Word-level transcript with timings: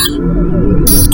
The 0.00 1.10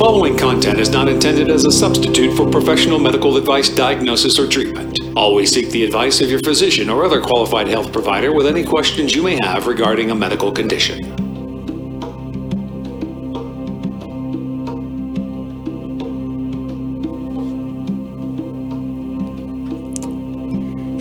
following 0.00 0.34
content 0.34 0.80
is 0.80 0.88
not 0.88 1.08
intended 1.08 1.50
as 1.50 1.66
a 1.66 1.70
substitute 1.70 2.34
for 2.34 2.50
professional 2.50 2.98
medical 2.98 3.36
advice, 3.36 3.68
diagnosis, 3.68 4.38
or 4.38 4.48
treatment. 4.48 4.98
Always 5.14 5.52
seek 5.52 5.68
the 5.68 5.84
advice 5.84 6.22
of 6.22 6.30
your 6.30 6.40
physician 6.40 6.88
or 6.88 7.04
other 7.04 7.20
qualified 7.20 7.68
health 7.68 7.92
provider 7.92 8.32
with 8.32 8.46
any 8.46 8.64
questions 8.64 9.14
you 9.14 9.22
may 9.22 9.38
have 9.42 9.66
regarding 9.66 10.10
a 10.10 10.14
medical 10.14 10.52
condition. 10.52 11.04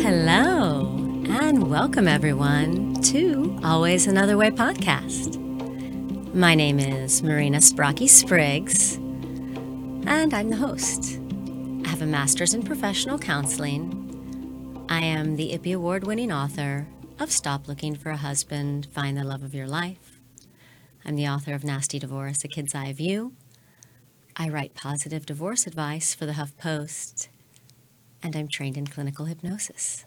Hello, 0.02 0.88
and 1.30 1.72
welcome 1.72 2.10
everyone 2.10 2.96
to 3.04 3.58
Always 3.64 4.08
Another 4.08 4.36
Way 4.36 4.52
podcast. 4.52 5.29
My 6.34 6.54
name 6.54 6.78
is 6.78 7.24
Marina 7.24 7.58
Sprocky 7.58 8.08
Spriggs, 8.08 8.98
and 8.98 10.32
I'm 10.32 10.52
the 10.52 10.58
host. 10.58 11.20
I 11.84 11.90
have 11.90 12.04
a 12.04 12.06
master's 12.06 12.54
in 12.54 12.62
professional 12.62 13.18
counseling. 13.18 14.86
I 14.90 15.00
am 15.00 15.38
the 15.38 15.54
IPPY 15.54 15.74
Award 15.74 16.04
winning 16.06 16.32
author 16.32 16.88
of 17.20 17.32
Stop 17.32 17.68
Looking 17.68 17.96
for 17.96 18.12
a 18.12 18.18
Husband, 18.18 18.88
Find 18.94 19.18
the 19.18 19.24
Love 19.24 19.42
of 19.42 19.56
Your 19.56 19.68
Life. 19.68 20.20
I'm 21.04 21.16
the 21.16 21.28
author 21.28 21.56
of 21.56 21.64
Nasty 21.64 21.98
Divorce, 21.98 22.44
A 22.44 22.48
Kid's 22.48 22.76
Eye 22.76 22.94
View. 22.94 23.34
I 24.38 24.50
write 24.50 24.76
positive 24.76 25.26
divorce 25.26 25.66
advice 25.66 26.14
for 26.14 26.28
the 26.28 26.34
Huff 26.34 26.56
Post, 26.58 27.30
and 28.22 28.36
I'm 28.36 28.48
trained 28.48 28.78
in 28.78 28.86
clinical 28.86 29.26
hypnosis. 29.26 30.06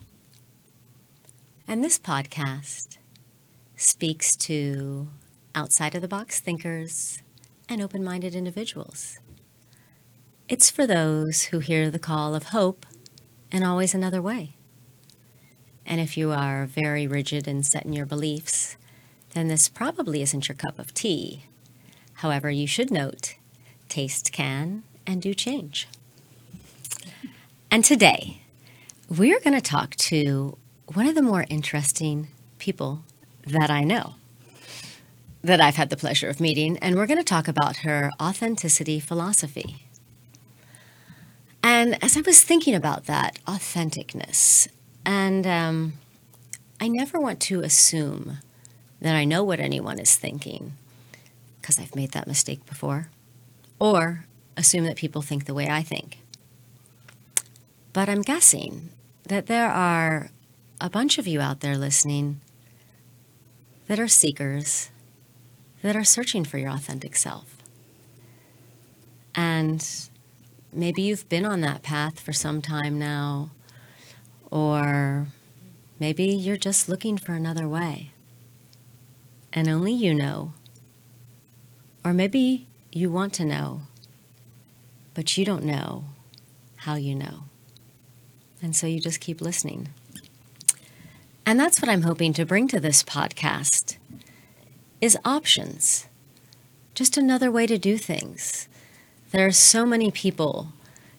And 1.66 1.82
this 1.82 1.98
podcast 1.98 2.98
speaks 3.74 4.36
to 4.36 5.08
outside 5.54 5.94
of 5.94 6.02
the 6.02 6.08
box 6.08 6.40
thinkers 6.40 7.22
and 7.68 7.80
open 7.80 8.04
minded 8.04 8.34
individuals. 8.34 9.18
It's 10.48 10.70
for 10.70 10.86
those 10.86 11.44
who 11.44 11.60
hear 11.60 11.90
the 11.90 11.98
call 11.98 12.34
of 12.34 12.44
hope 12.44 12.84
and 13.50 13.64
always 13.64 13.94
another 13.94 14.20
way. 14.20 14.56
And 15.84 16.00
if 16.00 16.16
you 16.16 16.30
are 16.32 16.66
very 16.66 17.06
rigid 17.06 17.48
and 17.48 17.64
set 17.64 17.84
in 17.84 17.92
your 17.92 18.06
beliefs, 18.06 18.76
then 19.34 19.48
this 19.48 19.68
probably 19.68 20.22
isn't 20.22 20.48
your 20.48 20.56
cup 20.56 20.78
of 20.78 20.94
tea. 20.94 21.46
However, 22.14 22.50
you 22.50 22.66
should 22.66 22.90
note 22.90 23.34
taste 23.88 24.32
can 24.32 24.84
and 25.06 25.20
do 25.20 25.34
change. 25.34 25.88
And 27.70 27.84
today, 27.84 28.42
we're 29.08 29.40
going 29.40 29.54
to 29.54 29.60
talk 29.60 29.96
to 29.96 30.56
one 30.94 31.06
of 31.06 31.14
the 31.14 31.22
more 31.22 31.44
interesting 31.48 32.28
people 32.58 33.04
that 33.46 33.70
I 33.70 33.82
know, 33.82 34.14
that 35.42 35.60
I've 35.60 35.74
had 35.76 35.90
the 35.90 35.96
pleasure 35.96 36.28
of 36.28 36.40
meeting, 36.40 36.78
and 36.78 36.96
we're 36.96 37.06
going 37.06 37.18
to 37.18 37.24
talk 37.24 37.48
about 37.48 37.78
her 37.78 38.10
authenticity 38.20 39.00
philosophy. 39.00 39.86
And 41.62 42.02
as 42.02 42.16
I 42.16 42.20
was 42.20 42.42
thinking 42.42 42.74
about 42.74 43.06
that, 43.06 43.38
authenticness, 43.46 44.68
and 45.04 45.46
um, 45.46 45.94
I 46.80 46.88
never 46.88 47.18
want 47.18 47.40
to 47.40 47.60
assume 47.60 48.38
that 49.00 49.16
I 49.16 49.24
know 49.24 49.42
what 49.42 49.58
anyone 49.58 49.98
is 49.98 50.16
thinking, 50.16 50.74
because 51.60 51.78
I've 51.78 51.96
made 51.96 52.12
that 52.12 52.28
mistake 52.28 52.64
before, 52.66 53.08
or 53.80 54.26
assume 54.56 54.84
that 54.84 54.96
people 54.96 55.22
think 55.22 55.46
the 55.46 55.54
way 55.54 55.68
I 55.68 55.82
think. 55.82 56.18
But 57.92 58.08
I'm 58.08 58.22
guessing 58.22 58.90
that 59.24 59.46
there 59.46 59.68
are 59.68 60.30
a 60.80 60.88
bunch 60.88 61.18
of 61.18 61.26
you 61.26 61.40
out 61.40 61.60
there 61.60 61.76
listening 61.76 62.40
that 63.88 63.98
are 63.98 64.08
seekers, 64.08 64.90
that 65.82 65.96
are 65.96 66.04
searching 66.04 66.44
for 66.44 66.58
your 66.58 66.70
authentic 66.70 67.16
self. 67.16 67.56
And 69.34 69.86
maybe 70.72 71.02
you've 71.02 71.28
been 71.28 71.44
on 71.44 71.60
that 71.62 71.82
path 71.82 72.20
for 72.20 72.32
some 72.32 72.62
time 72.62 72.98
now, 72.98 73.50
or 74.50 75.26
maybe 75.98 76.24
you're 76.24 76.56
just 76.56 76.88
looking 76.88 77.18
for 77.18 77.32
another 77.32 77.68
way. 77.68 78.10
And 79.52 79.68
only 79.68 79.92
you 79.92 80.14
know. 80.14 80.52
Or 82.04 82.12
maybe 82.12 82.66
you 82.90 83.10
want 83.10 83.32
to 83.34 83.44
know, 83.44 83.82
but 85.14 85.36
you 85.36 85.44
don't 85.44 85.64
know 85.64 86.04
how 86.76 86.96
you 86.96 87.14
know. 87.14 87.44
And 88.60 88.74
so 88.74 88.86
you 88.86 89.00
just 89.00 89.20
keep 89.20 89.40
listening. 89.40 89.88
And 91.46 91.58
that's 91.58 91.80
what 91.80 91.88
I'm 91.88 92.02
hoping 92.02 92.32
to 92.34 92.44
bring 92.44 92.68
to 92.68 92.80
this 92.80 93.02
podcast 93.02 93.96
is 95.02 95.18
options. 95.24 96.06
Just 96.94 97.18
another 97.18 97.50
way 97.50 97.66
to 97.66 97.76
do 97.76 97.98
things. 97.98 98.68
There 99.32 99.44
are 99.44 99.52
so 99.52 99.84
many 99.84 100.10
people 100.10 100.68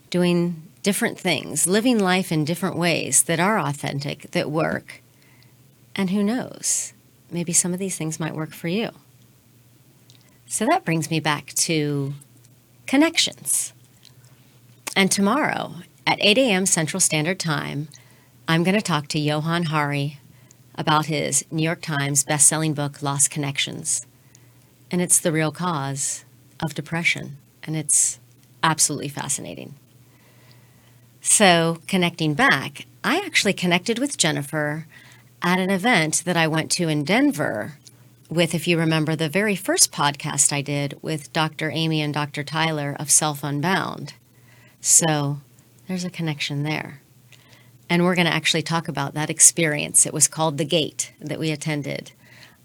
doing 0.09 0.63
different 0.83 1.19
things, 1.19 1.67
living 1.67 1.99
life 1.99 2.31
in 2.31 2.45
different 2.45 2.77
ways 2.77 3.23
that 3.23 3.39
are 3.39 3.59
authentic, 3.59 4.31
that 4.31 4.49
work. 4.49 5.03
And 5.95 6.11
who 6.11 6.23
knows? 6.23 6.93
Maybe 7.29 7.51
some 7.51 7.73
of 7.73 7.79
these 7.79 7.97
things 7.97 8.19
might 8.19 8.35
work 8.35 8.53
for 8.53 8.69
you. 8.69 8.91
So 10.45 10.65
that 10.67 10.85
brings 10.85 11.09
me 11.09 11.19
back 11.19 11.47
to 11.53 12.13
connections. 12.87 13.73
And 14.95 15.11
tomorrow 15.11 15.75
at 16.07 16.19
8 16.21 16.37
a.m. 16.37 16.65
Central 16.65 16.99
Standard 16.99 17.39
Time, 17.39 17.89
I'm 18.47 18.63
going 18.63 18.75
to 18.75 18.81
talk 18.81 19.07
to 19.09 19.19
Johann 19.19 19.63
Hari 19.63 20.19
about 20.75 21.05
his 21.05 21.45
New 21.51 21.63
York 21.63 21.81
Times 21.81 22.23
best-selling 22.23 22.73
book 22.73 23.01
Lost 23.01 23.29
Connections. 23.29 24.05
And 24.91 25.01
it's 25.01 25.19
the 25.19 25.31
real 25.31 25.51
cause 25.51 26.25
of 26.61 26.73
depression, 26.73 27.37
and 27.63 27.75
it's 27.75 28.19
absolutely 28.61 29.09
fascinating. 29.09 29.75
So, 31.21 31.79
connecting 31.87 32.33
back, 32.33 32.85
I 33.03 33.17
actually 33.19 33.53
connected 33.53 33.99
with 33.99 34.17
Jennifer 34.17 34.87
at 35.41 35.59
an 35.59 35.69
event 35.69 36.23
that 36.25 36.37
I 36.37 36.47
went 36.47 36.71
to 36.71 36.87
in 36.89 37.03
Denver 37.03 37.77
with, 38.29 38.55
if 38.55 38.67
you 38.67 38.77
remember, 38.77 39.15
the 39.15 39.29
very 39.29 39.55
first 39.55 39.91
podcast 39.91 40.51
I 40.51 40.61
did 40.61 40.97
with 41.01 41.31
Dr. 41.33 41.69
Amy 41.71 42.01
and 42.01 42.13
Dr. 42.13 42.43
Tyler 42.43 42.95
of 42.99 43.11
Self 43.11 43.43
Unbound. 43.43 44.13
So, 44.81 45.39
there's 45.87 46.05
a 46.05 46.09
connection 46.09 46.63
there. 46.63 47.02
And 47.93 48.05
we're 48.05 48.15
going 48.15 48.25
to 48.25 48.33
actually 48.33 48.63
talk 48.63 48.87
about 48.87 49.13
that 49.13 49.29
experience. 49.29 50.07
It 50.07 50.13
was 50.13 50.27
called 50.27 50.57
The 50.57 50.65
Gate 50.65 51.13
that 51.21 51.37
we 51.37 51.51
attended 51.51 52.11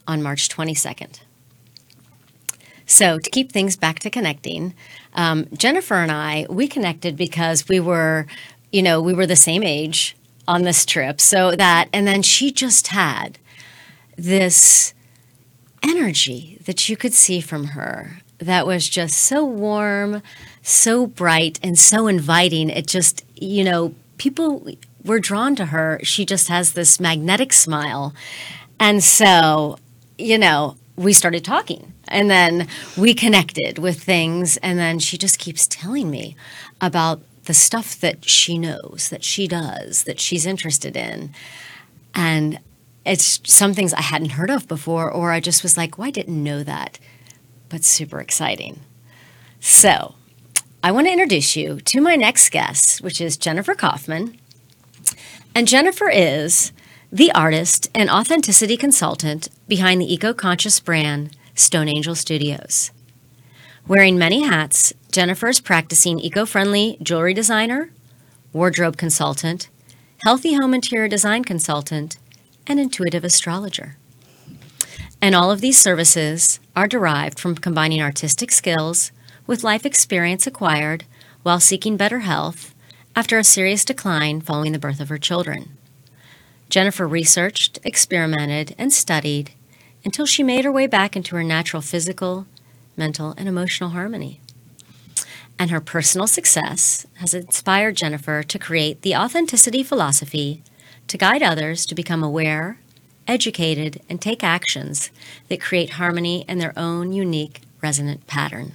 on 0.06 0.22
March 0.22 0.48
22nd. 0.48 1.20
So, 2.86 3.18
to 3.18 3.28
keep 3.28 3.52
things 3.52 3.76
back 3.76 3.98
to 3.98 4.08
connecting, 4.08 4.72
um, 5.12 5.46
Jennifer 5.52 5.96
and 5.96 6.10
I, 6.10 6.46
we 6.48 6.66
connected 6.66 7.14
because 7.14 7.68
we 7.68 7.78
were, 7.78 8.26
you 8.72 8.80
know, 8.80 9.02
we 9.02 9.12
were 9.12 9.26
the 9.26 9.36
same 9.36 9.62
age 9.62 10.16
on 10.46 10.62
this 10.62 10.86
trip. 10.86 11.20
So 11.20 11.54
that, 11.56 11.90
and 11.92 12.06
then 12.06 12.22
she 12.22 12.50
just 12.50 12.86
had 12.86 13.38
this 14.16 14.94
energy 15.82 16.58
that 16.64 16.88
you 16.88 16.96
could 16.96 17.12
see 17.12 17.42
from 17.42 17.64
her 17.64 18.22
that 18.38 18.66
was 18.66 18.88
just 18.88 19.18
so 19.18 19.44
warm, 19.44 20.22
so 20.62 21.06
bright, 21.06 21.60
and 21.62 21.78
so 21.78 22.06
inviting. 22.06 22.70
It 22.70 22.86
just, 22.86 23.26
you 23.36 23.62
know, 23.62 23.94
people 24.18 24.68
were 25.04 25.20
drawn 25.20 25.56
to 25.56 25.66
her. 25.66 26.00
She 26.02 26.26
just 26.26 26.48
has 26.48 26.72
this 26.72 27.00
magnetic 27.00 27.52
smile. 27.52 28.14
And 28.78 29.02
so, 29.02 29.78
you 30.18 30.38
know, 30.38 30.76
we 30.96 31.12
started 31.12 31.44
talking 31.44 31.94
and 32.08 32.28
then 32.30 32.68
we 32.96 33.14
connected 33.14 33.78
with 33.78 34.02
things. 34.02 34.56
And 34.58 34.78
then 34.78 34.98
she 34.98 35.16
just 35.16 35.38
keeps 35.38 35.66
telling 35.66 36.10
me 36.10 36.36
about 36.80 37.22
the 37.44 37.54
stuff 37.54 37.98
that 38.00 38.28
she 38.28 38.58
knows, 38.58 39.08
that 39.08 39.24
she 39.24 39.48
does, 39.48 40.04
that 40.04 40.20
she's 40.20 40.44
interested 40.44 40.96
in. 40.96 41.32
And 42.14 42.58
it's 43.06 43.40
some 43.50 43.72
things 43.72 43.94
I 43.94 44.02
hadn't 44.02 44.30
heard 44.30 44.50
of 44.50 44.68
before, 44.68 45.10
or 45.10 45.32
I 45.32 45.40
just 45.40 45.62
was 45.62 45.76
like, 45.76 45.96
well, 45.96 46.08
I 46.08 46.10
didn't 46.10 46.42
know 46.42 46.62
that, 46.62 46.98
but 47.70 47.84
super 47.84 48.20
exciting. 48.20 48.80
So, 49.60 50.14
I 50.80 50.92
want 50.92 51.08
to 51.08 51.12
introduce 51.12 51.56
you 51.56 51.80
to 51.80 52.00
my 52.00 52.14
next 52.14 52.50
guest, 52.50 53.02
which 53.02 53.20
is 53.20 53.36
Jennifer 53.36 53.74
Kaufman. 53.74 54.38
And 55.52 55.66
Jennifer 55.66 56.08
is 56.08 56.72
the 57.10 57.32
artist 57.32 57.90
and 57.96 58.08
authenticity 58.08 58.76
consultant 58.76 59.48
behind 59.66 60.00
the 60.00 60.12
eco 60.12 60.32
conscious 60.32 60.78
brand 60.78 61.36
Stone 61.56 61.88
Angel 61.88 62.14
Studios. 62.14 62.92
Wearing 63.88 64.18
many 64.18 64.42
hats, 64.44 64.92
Jennifer 65.10 65.48
is 65.48 65.60
practicing 65.60 66.20
eco 66.20 66.46
friendly 66.46 66.96
jewelry 67.02 67.34
designer, 67.34 67.90
wardrobe 68.52 68.96
consultant, 68.96 69.68
healthy 70.22 70.54
home 70.54 70.74
interior 70.74 71.08
design 71.08 71.42
consultant, 71.42 72.18
and 72.68 72.78
intuitive 72.78 73.24
astrologer. 73.24 73.96
And 75.20 75.34
all 75.34 75.50
of 75.50 75.60
these 75.60 75.78
services 75.78 76.60
are 76.76 76.86
derived 76.86 77.40
from 77.40 77.56
combining 77.56 78.00
artistic 78.00 78.52
skills 78.52 79.10
with 79.48 79.64
life 79.64 79.86
experience 79.86 80.46
acquired 80.46 81.04
while 81.42 81.58
seeking 81.58 81.96
better 81.96 82.20
health 82.20 82.74
after 83.16 83.38
a 83.38 83.42
serious 83.42 83.84
decline 83.84 84.40
following 84.40 84.72
the 84.72 84.78
birth 84.78 85.00
of 85.00 85.08
her 85.08 85.18
children. 85.18 85.70
Jennifer 86.68 87.08
researched, 87.08 87.78
experimented, 87.82 88.74
and 88.76 88.92
studied 88.92 89.52
until 90.04 90.26
she 90.26 90.42
made 90.42 90.66
her 90.66 90.70
way 90.70 90.86
back 90.86 91.16
into 91.16 91.34
her 91.34 91.42
natural 91.42 91.80
physical, 91.80 92.46
mental, 92.94 93.34
and 93.38 93.48
emotional 93.48 93.90
harmony. 93.90 94.38
And 95.58 95.70
her 95.70 95.80
personal 95.80 96.26
success 96.26 97.06
has 97.14 97.32
inspired 97.32 97.96
Jennifer 97.96 98.42
to 98.42 98.58
create 98.58 99.00
the 99.00 99.16
authenticity 99.16 99.82
philosophy 99.82 100.62
to 101.08 101.16
guide 101.16 101.42
others 101.42 101.86
to 101.86 101.94
become 101.94 102.22
aware, 102.22 102.78
educated, 103.26 104.02
and 104.10 104.20
take 104.20 104.44
actions 104.44 105.10
that 105.48 105.60
create 105.60 105.90
harmony 105.90 106.44
in 106.46 106.58
their 106.58 106.78
own 106.78 107.12
unique 107.12 107.62
resonant 107.80 108.26
pattern. 108.26 108.74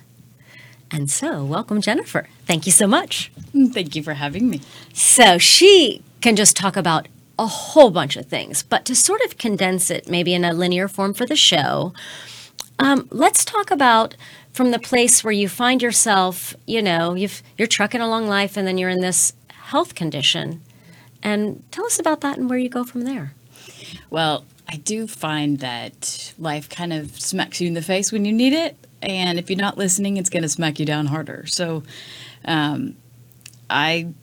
And 0.94 1.10
so, 1.10 1.44
welcome, 1.44 1.82
Jennifer. 1.82 2.28
Thank 2.46 2.68
you 2.68 2.72
so 2.72 2.86
much. 2.86 3.32
Thank 3.74 3.96
you 3.96 4.04
for 4.04 4.14
having 4.14 4.48
me. 4.48 4.62
So, 4.94 5.40
she 5.40 6.04
can 6.22 6.36
just 6.36 6.56
talk 6.56 6.78
about 6.78 7.08
a 7.40 7.48
whole 7.48 7.90
bunch 7.90 8.16
of 8.16 8.28
things, 8.28 8.62
but 8.62 8.86
to 8.86 8.96
sort 8.96 9.20
of 9.22 9.40
condense 9.40 9.90
it 9.90 10.08
maybe 10.08 10.36
in 10.36 10.46
a 10.46 10.54
linear 10.54 10.88
form 10.88 11.16
for 11.16 11.26
the 11.26 11.36
show, 11.36 11.94
um, 12.78 13.08
let's 13.10 13.44
talk 13.44 13.72
about 13.72 14.16
from 14.52 14.70
the 14.70 14.78
place 14.78 15.24
where 15.24 15.34
you 15.34 15.50
find 15.50 15.82
yourself, 15.82 16.56
you 16.68 16.80
know, 16.80 17.16
you've, 17.16 17.42
you're 17.58 17.68
trucking 17.68 18.02
along 18.02 18.28
life 18.28 18.56
and 18.56 18.68
then 18.68 18.78
you're 18.78 18.90
in 18.90 19.02
this 19.02 19.34
health 19.50 19.96
condition. 19.96 20.62
And 21.24 21.64
tell 21.72 21.86
us 21.86 21.98
about 21.98 22.22
that 22.22 22.38
and 22.38 22.48
where 22.50 22.60
you 22.60 22.70
go 22.70 22.84
from 22.84 23.02
there. 23.02 23.34
Well, 24.12 24.46
I 24.68 24.76
do 24.78 25.08
find 25.08 25.60
that 25.60 26.34
life 26.38 26.70
kind 26.70 26.94
of 26.94 27.20
smacks 27.20 27.60
you 27.60 27.68
in 27.68 27.74
the 27.74 27.82
face 27.82 28.12
when 28.12 28.26
you 28.26 28.34
need 28.34 28.54
it. 28.54 28.78
And 29.04 29.38
if 29.38 29.50
you're 29.50 29.58
not 29.58 29.78
listening, 29.78 30.18
it's 30.18 30.30
going 30.30 30.44
to 30.44 30.50
smack 30.50 30.80
you 30.80 30.86
down 30.86 31.08
harder. 31.08 31.46
So 31.48 31.84
um, 32.46 32.96
I 33.70 34.14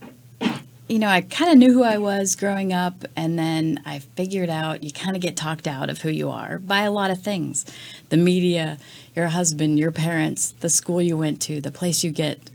you 0.90 0.98
know, 0.98 1.06
I 1.06 1.20
kind 1.20 1.52
of 1.52 1.56
knew 1.56 1.72
who 1.72 1.84
I 1.84 1.98
was 1.98 2.34
growing 2.34 2.72
up, 2.72 3.04
and 3.14 3.38
then 3.38 3.80
I 3.86 4.00
figured 4.00 4.50
out 4.50 4.82
you 4.82 4.90
kind 4.90 5.14
of 5.14 5.22
get 5.22 5.36
talked 5.36 5.68
out 5.68 5.88
of 5.88 6.00
who 6.00 6.08
you 6.08 6.28
are 6.30 6.58
by 6.58 6.80
a 6.80 6.90
lot 6.90 7.12
of 7.12 7.22
things 7.22 7.64
the 8.08 8.16
media, 8.16 8.76
your 9.14 9.28
husband, 9.28 9.78
your 9.78 9.92
parents, 9.92 10.50
the 10.58 10.68
school 10.68 11.00
you 11.00 11.16
went 11.16 11.40
to, 11.42 11.60
the 11.60 11.70
place 11.70 12.02
you 12.02 12.10
get 12.10 12.50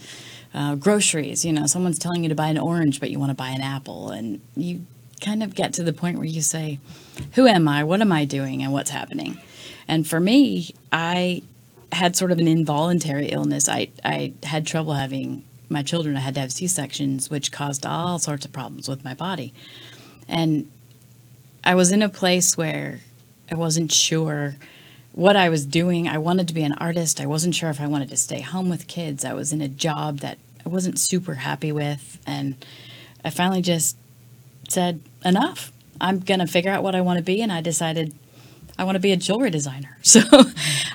uh, 0.54 0.76
groceries. 0.76 1.46
You 1.46 1.54
know, 1.54 1.66
someone's 1.66 1.98
telling 1.98 2.24
you 2.24 2.30
to 2.30 2.36
buy 2.36 2.48
an 2.48 2.58
orange, 2.58 3.00
but 3.00 3.10
you 3.10 3.20
want 3.20 3.30
to 3.30 3.36
buy 3.36 3.52
an 3.52 3.62
apple, 3.62 4.10
and 4.10 4.42
you 4.58 4.86
kind 5.22 5.42
of 5.42 5.56
get 5.56 5.72
to 5.76 5.84
the 5.84 5.94
point 5.94 6.18
where 6.18 6.28
you 6.28 6.42
say, 6.42 6.80
Who 7.36 7.48
am 7.48 7.70
I? 7.70 7.86
What 7.86 8.02
am 8.02 8.12
I 8.12 8.26
doing? 8.26 8.62
And 8.62 8.74
what's 8.74 8.90
happening? 8.90 9.40
And 9.88 10.06
for 10.06 10.20
me, 10.20 10.76
I 10.92 11.42
had 11.96 12.16
sort 12.16 12.32
of 12.32 12.40
an 12.40 12.48
involuntary 12.48 13.28
illness. 13.28 13.68
I, 13.70 13.90
I 14.04 14.34
had 14.44 14.68
trouble 14.68 14.94
having 14.94 15.44
my 15.70 15.82
children, 15.82 16.16
I 16.16 16.20
had 16.20 16.36
to 16.36 16.42
have 16.42 16.52
C 16.52 16.68
sections, 16.68 17.30
which 17.30 17.52
caused 17.52 17.86
all 17.86 18.20
sorts 18.20 18.46
of 18.46 18.52
problems 18.52 18.88
with 18.88 19.04
my 19.04 19.14
body. 19.14 19.54
And 20.28 20.72
I 21.64 21.76
was 21.76 21.92
in 21.92 22.02
a 22.02 22.10
place 22.10 22.56
where 22.56 23.00
I 23.52 23.56
wasn't 23.56 23.92
sure 23.92 24.56
what 25.12 25.36
I 25.36 25.50
was 25.50 25.66
doing. 25.66 26.08
I 26.08 26.18
wanted 26.18 26.48
to 26.50 26.54
be 26.54 26.64
an 26.64 26.74
artist. 26.74 27.20
I 27.20 27.26
wasn't 27.26 27.56
sure 27.56 27.70
if 27.70 27.82
I 27.82 27.88
wanted 27.88 28.10
to 28.10 28.18
stay 28.18 28.42
home 28.42 28.70
with 28.70 28.88
kids. 28.88 29.26
I 29.26 29.34
was 29.34 29.54
in 29.54 29.62
a 29.62 29.68
job 29.68 30.20
that 30.20 30.38
I 30.66 30.70
wasn't 30.70 31.00
super 31.00 31.36
happy 31.36 31.72
with. 31.72 32.20
And 32.28 32.64
I 33.24 33.30
finally 33.30 33.62
just 33.62 33.98
said, 34.68 35.02
enough. 35.24 35.72
I'm 36.02 36.20
going 36.20 36.42
to 36.42 36.48
figure 36.48 36.72
out 36.72 36.84
what 36.84 36.96
I 36.96 37.02
want 37.02 37.18
to 37.18 37.24
be. 37.24 37.42
And 37.42 37.52
I 37.52 37.62
decided 37.62 38.14
I 38.78 38.84
want 38.84 38.96
to 38.96 39.00
be 39.00 39.12
a 39.12 39.18
jewelry 39.18 39.50
designer. 39.50 39.98
So 40.04 40.22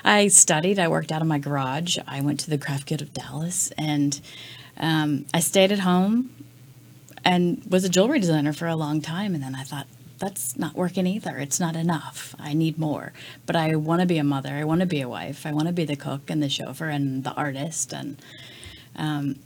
I 0.03 0.29
studied, 0.29 0.79
I 0.79 0.87
worked 0.87 1.11
out 1.11 1.21
of 1.21 1.27
my 1.27 1.37
garage. 1.37 1.97
I 2.07 2.21
went 2.21 2.39
to 2.41 2.49
the 2.49 2.57
Craft 2.57 2.87
Guild 2.87 3.01
of 3.01 3.13
Dallas 3.13 3.71
and 3.77 4.19
um, 4.77 5.25
I 5.33 5.41
stayed 5.41 5.71
at 5.71 5.79
home 5.79 6.33
and 7.23 7.63
was 7.69 7.83
a 7.83 7.89
jewelry 7.89 8.19
designer 8.19 8.53
for 8.53 8.67
a 8.67 8.75
long 8.75 9.01
time. 9.01 9.35
And 9.35 9.43
then 9.43 9.53
I 9.53 9.63
thought, 9.63 9.87
that's 10.17 10.57
not 10.57 10.75
working 10.75 11.07
either. 11.07 11.37
It's 11.37 11.59
not 11.59 11.75
enough. 11.75 12.35
I 12.39 12.53
need 12.53 12.77
more. 12.77 13.11
But 13.45 13.55
I 13.55 13.75
want 13.75 14.01
to 14.01 14.07
be 14.07 14.17
a 14.17 14.23
mother. 14.23 14.53
I 14.53 14.63
want 14.63 14.81
to 14.81 14.87
be 14.87 15.01
a 15.01 15.09
wife. 15.09 15.45
I 15.45 15.51
want 15.51 15.67
to 15.67 15.73
be 15.73 15.83
the 15.83 15.95
cook 15.95 16.29
and 16.29 16.41
the 16.41 16.49
chauffeur 16.49 16.89
and 16.89 17.23
the 17.23 17.33
artist. 17.33 17.91
And 17.91 18.21
um, 18.95 19.39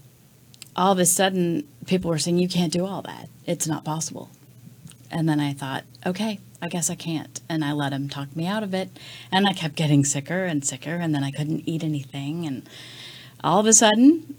all 0.76 0.92
of 0.92 1.00
a 1.00 1.06
sudden, 1.06 1.68
people 1.86 2.10
were 2.10 2.18
saying, 2.18 2.40
you 2.40 2.50
can't 2.50 2.74
do 2.74 2.86
all 2.86 3.02
that. 3.04 3.30
It's 3.46 3.68
not 3.68 3.86
possible. 3.86 4.30
And 5.16 5.30
then 5.30 5.40
I 5.40 5.54
thought, 5.54 5.86
okay, 6.06 6.40
I 6.62 6.68
guess 6.68 6.90
I 6.90 6.96
can't. 6.96 7.40
And 7.48 7.64
I 7.64 7.72
let 7.72 7.94
him 7.94 8.10
talk 8.10 8.36
me 8.36 8.48
out 8.48 8.64
of 8.64 8.74
it. 8.74 8.90
And 9.32 9.48
I 9.48 9.54
kept 9.54 9.76
getting 9.76 10.04
sicker 10.04 10.44
and 10.44 10.64
sicker. 10.66 10.96
And 10.96 11.16
then 11.16 11.24
I 11.24 11.32
couldn't 11.32 11.64
eat 11.66 11.86
anything. 11.86 12.46
And 12.46 12.68
all 13.42 13.62
of 13.62 13.66
a 13.66 13.72
sudden, 13.72 14.36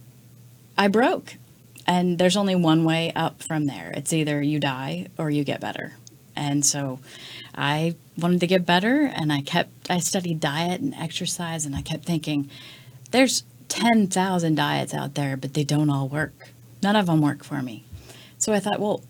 I 0.76 0.88
broke. 0.88 1.36
And 1.86 2.18
there's 2.18 2.36
only 2.36 2.54
one 2.54 2.84
way 2.84 3.10
up 3.16 3.42
from 3.42 3.64
there. 3.64 3.90
It's 3.96 4.12
either 4.12 4.42
you 4.42 4.60
die 4.60 5.06
or 5.16 5.30
you 5.30 5.44
get 5.44 5.62
better. 5.62 5.94
And 6.36 6.62
so 6.62 6.98
I 7.54 7.96
wanted 8.18 8.40
to 8.40 8.46
get 8.46 8.66
better 8.66 9.06
and 9.06 9.32
I 9.32 9.40
kept 9.40 9.90
I 9.90 9.98
studied 9.98 10.40
diet 10.40 10.82
and 10.82 10.94
exercise 10.94 11.64
and 11.64 11.74
I 11.74 11.80
kept 11.80 12.04
thinking 12.04 12.50
there's 13.12 13.44
10,000 13.68 14.54
diets 14.54 14.92
out 14.92 15.14
there 15.14 15.38
but 15.38 15.54
they 15.54 15.64
don't 15.64 15.88
all 15.88 16.06
work. 16.06 16.50
None 16.82 16.96
of 16.96 17.06
them 17.06 17.22
work 17.22 17.44
for 17.44 17.62
me. 17.62 17.84
So 18.36 18.52
I 18.52 18.60
thought, 18.60 18.78
well, 18.78 19.02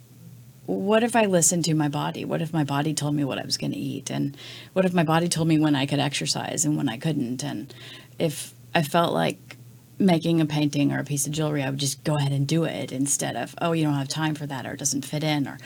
what 0.67 1.05
if 1.05 1.15
I 1.15 1.27
listened 1.27 1.65
to 1.67 1.75
my 1.75 1.89
body? 1.89 2.25
What 2.25 2.43
if 2.43 2.53
my 2.53 2.65
body 2.65 2.93
told 2.93 3.15
me 3.15 3.25
what 3.25 3.39
I 3.39 3.45
was 3.45 3.57
going 3.57 3.73
to 3.73 3.79
eat? 3.79 4.11
And 4.11 4.37
what 4.73 4.85
if 4.85 4.93
my 4.93 5.05
body 5.05 5.29
told 5.29 5.49
me 5.49 5.59
when 5.59 5.77
I 5.77 5.87
could 5.87 6.01
exercise 6.01 6.65
and 6.65 6.77
when 6.77 6.89
I 6.89 6.99
couldn't? 6.99 7.45
And 7.45 7.73
if 8.19 8.53
I 8.75 8.83
felt 8.83 9.15
like 9.15 9.57
making 9.99 10.41
a 10.41 10.47
painting 10.47 10.93
or 10.93 10.99
a 10.99 11.05
piece 11.05 11.27
of 11.27 11.33
jewelry, 11.33 11.63
I 11.63 11.71
would 11.71 11.79
just 11.79 12.03
go 12.05 12.17
ahead 12.17 12.33
and 12.33 12.47
do 12.47 12.65
it 12.65 12.93
instead 12.93 13.37
of, 13.37 13.55
oh, 13.61 13.73
you 13.73 13.85
don't 13.85 13.95
have 13.95 14.09
time 14.09 14.35
for 14.35 14.47
that 14.47 14.67
or 14.67 14.73
it 14.73 14.79
doesn't 14.79 15.05
fit 15.05 15.23
in 15.23 15.47
or 15.47 15.59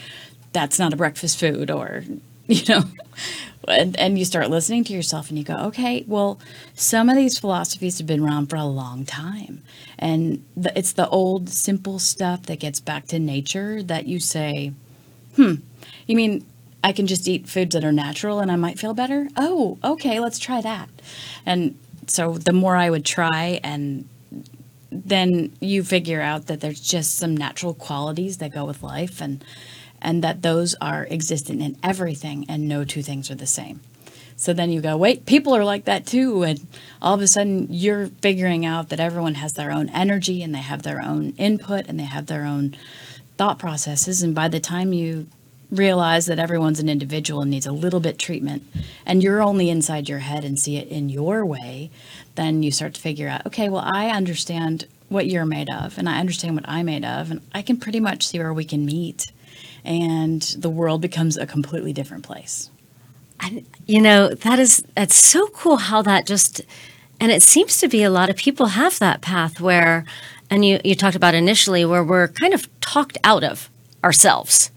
that's 0.53 0.79
not 0.79 0.93
a 0.93 0.97
breakfast 0.97 1.39
food 1.41 1.71
or, 1.71 2.05
you 2.47 2.63
know. 2.69 2.83
and, 3.69 3.99
and 3.99 4.19
you 4.19 4.25
start 4.25 4.51
listening 4.51 4.85
to 4.85 4.93
yourself 4.93 5.31
and 5.31 5.39
you 5.39 5.45
go, 5.45 5.57
okay, 5.57 6.05
well, 6.07 6.39
some 6.75 7.09
of 7.09 7.17
these 7.17 7.39
philosophies 7.39 7.99
have 7.99 8.07
been 8.07 8.23
around 8.23 8.49
for 8.49 8.57
a 8.57 8.65
long 8.65 9.07
time. 9.07 9.63
And 9.99 10.45
the, 10.57 10.77
it's 10.79 10.93
the 10.93 11.09
old, 11.09 11.49
simple 11.49 11.99
stuff 11.99 12.43
that 12.45 12.61
gets 12.61 12.81
back 12.81 13.07
to 13.07 13.19
nature 13.19 13.83
that 13.83 14.07
you 14.07 14.21
say, 14.21 14.73
hmm, 15.41 15.55
you 16.07 16.17
mean 16.17 16.45
I 16.85 16.93
can 16.93 17.07
just 17.07 17.27
eat 17.27 17.49
foods 17.49 17.75
that 17.75 17.85
are 17.85 17.93
natural 17.93 18.41
and 18.41 18.53
I 18.53 18.57
might 18.57 18.79
feel 18.79 18.93
better? 18.93 19.29
Oh, 19.37 19.79
okay, 19.83 20.21
let's 20.21 20.39
try 20.39 20.61
that. 20.61 20.89
And 21.47 21.79
so 22.07 22.35
the 22.35 22.53
more 22.53 22.77
I 22.77 22.91
would 22.91 23.05
try 23.05 23.61
and 23.65 24.07
then 24.93 25.53
you 25.61 25.83
figure 25.83 26.21
out 26.21 26.47
that 26.47 26.61
there's 26.61 26.81
just 26.81 27.15
some 27.15 27.37
natural 27.37 27.75
qualities 27.75 28.39
that 28.39 28.53
go 28.53 28.65
with 28.65 28.83
life 28.83 29.23
and 29.23 29.43
and 30.03 30.25
that 30.25 30.43
those 30.43 30.75
are 30.81 31.07
existent 31.11 31.63
in 31.63 31.77
everything 31.83 32.45
and 32.49 32.67
no 32.67 32.85
two 32.85 33.03
things 33.03 33.31
are 33.31 33.35
the 33.35 33.47
same. 33.47 33.81
So 34.35 34.55
then 34.55 34.71
you 34.71 34.81
go, 34.81 34.97
wait, 34.97 35.27
people 35.27 35.55
are 35.55 35.65
like 35.65 35.85
that 35.85 36.07
too. 36.07 36.43
And 36.43 36.67
all 37.03 37.15
of 37.15 37.21
a 37.21 37.27
sudden 37.27 37.67
you're 37.71 38.07
figuring 38.07 38.65
out 38.65 38.89
that 38.89 38.99
everyone 38.99 39.35
has 39.35 39.53
their 39.53 39.71
own 39.71 39.91
energy 39.91 40.43
and 40.43 40.55
they 40.55 40.61
have 40.61 40.83
their 40.83 41.03
own 41.03 41.35
input 41.37 41.87
and 41.87 42.01
they 42.01 42.05
have 42.05 42.27
their 42.27 42.45
own 42.47 42.75
thought 43.41 43.59
processes. 43.59 44.23
And 44.23 44.35
by 44.35 44.49
the 44.49 44.61
time 44.61 44.93
you 44.93 45.27
realize 45.71 46.27
that 46.27 46.39
everyone's 46.39 46.79
an 46.79 46.91
individual 46.91 47.41
and 47.41 47.51
needs 47.51 47.65
a 47.65 47.73
little 47.73 47.99
bit 47.99 48.19
treatment 48.19 48.63
and 49.07 49.23
you're 49.23 49.41
only 49.41 49.71
inside 49.71 50.11
your 50.11 50.19
head 50.19 50.45
and 50.45 50.59
see 50.59 50.77
it 50.77 50.89
in 50.89 51.09
your 51.09 51.47
way, 51.47 51.91
then 52.35 52.63
you 52.63 52.71
start 52.71 52.93
to 52.93 53.01
figure 53.01 53.29
out, 53.29 53.47
okay, 53.47 53.71
well, 53.71 53.83
I 53.83 54.11
understand 54.11 54.87
what 55.09 55.27
you're 55.27 55.47
made 55.47 55.71
of, 55.71 55.97
and 55.97 56.07
I 56.07 56.21
understand 56.21 56.55
what 56.55 56.69
I'm 56.69 56.85
made 56.85 57.03
of, 57.03 57.31
and 57.31 57.41
I 57.55 57.63
can 57.63 57.79
pretty 57.79 57.99
much 57.99 58.27
see 58.27 58.39
where 58.39 58.53
we 58.53 58.65
can 58.67 58.85
meet, 58.85 59.33
and 59.87 60.43
the 60.59 60.69
world 60.69 61.01
becomes 61.01 61.39
a 61.39 61.47
completely 61.47 61.95
different 61.95 62.25
place. 62.25 62.69
I, 63.41 63.65
you 63.87 64.03
know, 64.03 64.29
that 64.29 64.59
is 64.59 64.85
that's 64.95 65.17
so 65.17 65.47
cool 65.49 65.79
how 65.79 66.03
that 66.03 66.27
just 66.27 66.61
and 67.19 67.33
it 67.33 67.43
seems 67.43 67.79
to 67.79 67.89
be 67.89 68.03
a 68.03 68.11
lot 68.11 68.29
of 68.29 68.37
people 68.37 68.67
have 68.67 68.99
that 68.99 69.23
path 69.23 69.63
where 69.63 70.05
and 70.51 70.65
you 70.65 70.81
you 70.85 70.95
talked 70.95 71.17
about 71.17 71.35
initially 71.35 71.85
where 71.85 72.05
we're 72.05 72.29
kind 72.29 72.55
of 72.55 72.69
talked 72.81 73.17
out 73.25 73.45
of 73.45 73.69
ourselves 74.05 74.71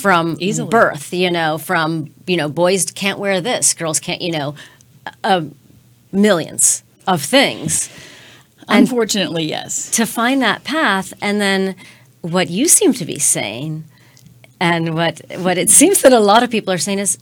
from 0.00 0.36
Easily. 0.40 0.68
birth, 0.68 1.12
you 1.12 1.30
know, 1.30 1.58
from 1.58 2.12
you 2.26 2.36
know, 2.36 2.48
boys 2.48 2.90
can't 2.90 3.18
wear 3.18 3.40
this, 3.40 3.74
girls 3.74 4.00
can't, 4.00 4.20
you 4.22 4.32
know, 4.32 4.54
uh, 5.24 5.42
millions 6.12 6.82
of 7.06 7.22
things. 7.22 7.88
And- 8.68 8.80
Unfortunately, 8.88 9.44
yes. 9.44 9.90
to 9.92 10.06
find 10.06 10.40
that 10.42 10.62
path 10.64 11.12
and 11.20 11.40
then 11.40 11.74
what 12.20 12.48
you 12.48 12.68
seem 12.68 12.92
to 12.94 13.04
be 13.04 13.18
saying 13.18 13.84
and 14.60 14.94
what 14.94 15.20
what 15.38 15.58
it 15.58 15.68
seems 15.70 16.02
that 16.02 16.12
a 16.12 16.20
lot 16.20 16.42
of 16.44 16.50
people 16.50 16.72
are 16.72 16.78
saying 16.78 17.00
is 17.00 17.18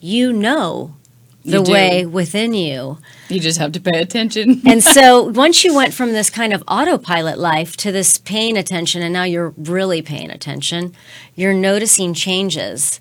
you 0.00 0.32
know 0.32 0.96
the 1.44 1.62
way 1.62 2.04
within 2.06 2.54
you 2.54 2.98
You 3.28 3.40
just 3.40 3.58
have 3.58 3.72
to 3.72 3.80
pay 3.80 4.00
attention. 4.00 4.60
and 4.66 4.82
so 4.82 5.24
once 5.24 5.64
you 5.64 5.74
went 5.74 5.94
from 5.94 6.12
this 6.12 6.30
kind 6.30 6.52
of 6.52 6.62
autopilot 6.68 7.38
life 7.38 7.76
to 7.78 7.90
this 7.92 8.18
paying 8.18 8.56
attention 8.56 9.02
and 9.02 9.12
now 9.12 9.24
you're 9.24 9.54
really 9.56 10.02
paying 10.02 10.30
attention 10.30 10.94
you're 11.34 11.54
noticing 11.54 12.14
changes 12.14 13.00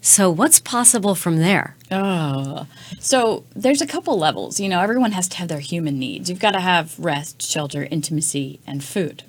so 0.00 0.30
what's 0.30 0.60
possible 0.60 1.14
from 1.14 1.38
there 1.38 1.76
Oh, 1.90 2.66
so 3.00 3.44
there's 3.56 3.80
a 3.80 3.86
couple 3.86 4.18
levels. 4.18 4.60
You 4.60 4.68
know, 4.68 4.80
everyone 4.80 5.12
has 5.12 5.28
to 5.28 5.36
have 5.38 5.48
their 5.48 5.58
human 5.60 5.98
needs. 5.98 6.28
You've 6.28 6.38
got 6.38 6.50
to 6.50 6.60
have 6.60 6.98
rest, 6.98 7.40
shelter, 7.40 7.84
intimacy, 7.90 8.60
and 8.66 8.84
food. 8.84 9.22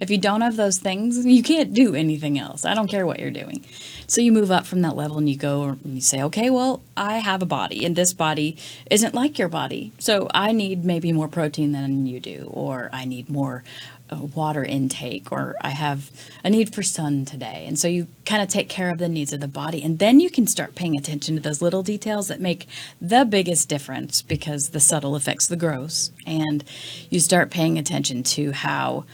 If 0.00 0.10
you 0.10 0.18
don't 0.18 0.40
have 0.40 0.56
those 0.56 0.78
things, 0.78 1.26
you 1.26 1.42
can't 1.42 1.74
do 1.74 1.94
anything 1.94 2.38
else. 2.38 2.64
I 2.64 2.74
don't 2.74 2.88
care 2.88 3.06
what 3.06 3.20
you're 3.20 3.30
doing. 3.30 3.64
So 4.06 4.20
you 4.20 4.32
move 4.32 4.50
up 4.50 4.66
from 4.66 4.80
that 4.82 4.96
level 4.96 5.18
and 5.18 5.28
you 5.28 5.36
go 5.36 5.64
and 5.64 5.94
you 5.94 6.00
say, 6.00 6.22
okay, 6.22 6.48
well, 6.48 6.82
I 6.96 7.18
have 7.18 7.42
a 7.42 7.46
body 7.46 7.84
and 7.84 7.94
this 7.94 8.12
body 8.12 8.56
isn't 8.90 9.14
like 9.14 9.38
your 9.38 9.48
body. 9.48 9.92
So 9.98 10.28
I 10.32 10.52
need 10.52 10.84
maybe 10.84 11.12
more 11.12 11.28
protein 11.28 11.72
than 11.72 12.06
you 12.06 12.18
do, 12.18 12.48
or 12.50 12.88
I 12.92 13.04
need 13.04 13.28
more 13.28 13.62
uh, 14.10 14.16
water 14.16 14.64
intake, 14.64 15.30
or 15.30 15.54
I 15.60 15.70
have 15.70 16.10
a 16.42 16.50
need 16.50 16.74
for 16.74 16.82
sun 16.82 17.24
today. 17.24 17.64
And 17.68 17.78
so 17.78 17.86
you 17.86 18.08
kind 18.26 18.42
of 18.42 18.48
take 18.48 18.68
care 18.68 18.90
of 18.90 18.98
the 18.98 19.08
needs 19.08 19.32
of 19.32 19.40
the 19.40 19.48
body. 19.48 19.82
And 19.82 19.98
then 19.98 20.18
you 20.18 20.30
can 20.30 20.46
start 20.46 20.74
paying 20.74 20.96
attention 20.96 21.36
to 21.36 21.42
those 21.42 21.62
little 21.62 21.82
details 21.82 22.28
that 22.28 22.40
make 22.40 22.66
the 23.00 23.24
biggest 23.24 23.68
difference 23.68 24.22
because 24.22 24.70
the 24.70 24.80
subtle 24.80 25.14
affects 25.14 25.46
the 25.46 25.56
gross. 25.56 26.10
And 26.26 26.64
you 27.08 27.20
start 27.20 27.50
paying 27.50 27.78
attention 27.78 28.22
to 28.24 28.52
how 28.52 29.04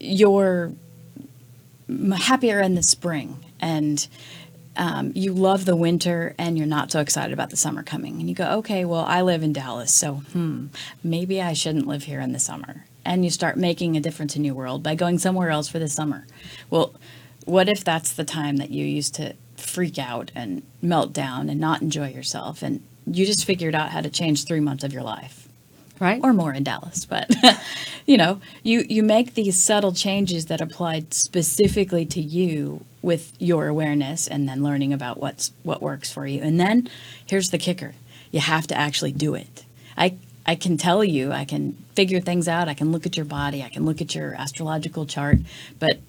you're 0.00 0.72
happier 2.16 2.60
in 2.60 2.74
the 2.74 2.82
spring 2.82 3.38
and 3.60 4.08
um, 4.76 5.12
you 5.14 5.32
love 5.32 5.64
the 5.64 5.76
winter 5.76 6.34
and 6.38 6.56
you're 6.56 6.66
not 6.66 6.90
so 6.90 7.00
excited 7.00 7.32
about 7.32 7.50
the 7.50 7.56
summer 7.56 7.82
coming. 7.82 8.18
And 8.20 8.28
you 8.28 8.34
go, 8.34 8.58
okay, 8.58 8.84
well, 8.84 9.04
I 9.06 9.22
live 9.22 9.42
in 9.42 9.52
Dallas, 9.52 9.92
so 9.92 10.14
hmm, 10.32 10.66
maybe 11.04 11.42
I 11.42 11.52
shouldn't 11.52 11.86
live 11.86 12.04
here 12.04 12.20
in 12.20 12.32
the 12.32 12.38
summer. 12.38 12.86
And 13.04 13.24
you 13.24 13.30
start 13.30 13.56
making 13.56 13.96
a 13.96 14.00
difference 14.00 14.36
in 14.36 14.44
your 14.44 14.54
world 14.54 14.82
by 14.82 14.94
going 14.94 15.18
somewhere 15.18 15.50
else 15.50 15.68
for 15.68 15.78
the 15.78 15.88
summer. 15.88 16.26
Well, 16.70 16.94
what 17.44 17.68
if 17.68 17.84
that's 17.84 18.12
the 18.12 18.24
time 18.24 18.56
that 18.58 18.70
you 18.70 18.84
used 18.84 19.14
to 19.16 19.34
freak 19.56 19.98
out 19.98 20.30
and 20.34 20.62
melt 20.80 21.12
down 21.12 21.50
and 21.50 21.60
not 21.60 21.82
enjoy 21.82 22.08
yourself? 22.08 22.62
And 22.62 22.82
you 23.06 23.26
just 23.26 23.44
figured 23.44 23.74
out 23.74 23.90
how 23.90 24.00
to 24.00 24.10
change 24.10 24.44
three 24.44 24.60
months 24.60 24.84
of 24.84 24.92
your 24.92 25.02
life 25.02 25.41
right 26.02 26.20
or 26.22 26.32
more 26.32 26.52
in 26.52 26.64
Dallas, 26.64 27.04
but 27.04 27.30
you 28.06 28.16
know, 28.16 28.40
you 28.62 28.84
you 28.88 29.02
make 29.02 29.34
these 29.34 29.62
subtle 29.62 29.92
changes 29.92 30.46
that 30.46 30.60
apply 30.60 31.04
specifically 31.10 32.04
to 32.06 32.20
you 32.20 32.84
with 33.00 33.32
your 33.38 33.68
awareness 33.68 34.26
and 34.26 34.48
then 34.48 34.62
learning 34.62 34.92
about 34.92 35.20
what's 35.20 35.52
what 35.62 35.80
works 35.80 36.10
for 36.10 36.26
you. 36.26 36.42
And 36.42 36.58
then 36.58 36.88
here's 37.24 37.50
the 37.50 37.58
kicker. 37.58 37.94
You 38.32 38.40
have 38.40 38.66
to 38.66 38.74
actually 38.76 39.12
do 39.12 39.34
it. 39.34 39.64
I 39.96 40.16
I 40.44 40.56
can 40.56 40.76
tell 40.76 41.04
you, 41.04 41.30
I 41.30 41.44
can 41.44 41.74
figure 41.94 42.20
things 42.20 42.48
out, 42.48 42.68
I 42.68 42.74
can 42.74 42.90
look 42.90 43.06
at 43.06 43.16
your 43.16 43.26
body, 43.26 43.62
I 43.62 43.68
can 43.68 43.84
look 43.84 44.00
at 44.00 44.14
your 44.14 44.34
astrological 44.34 45.06
chart, 45.06 45.38
but 45.78 46.00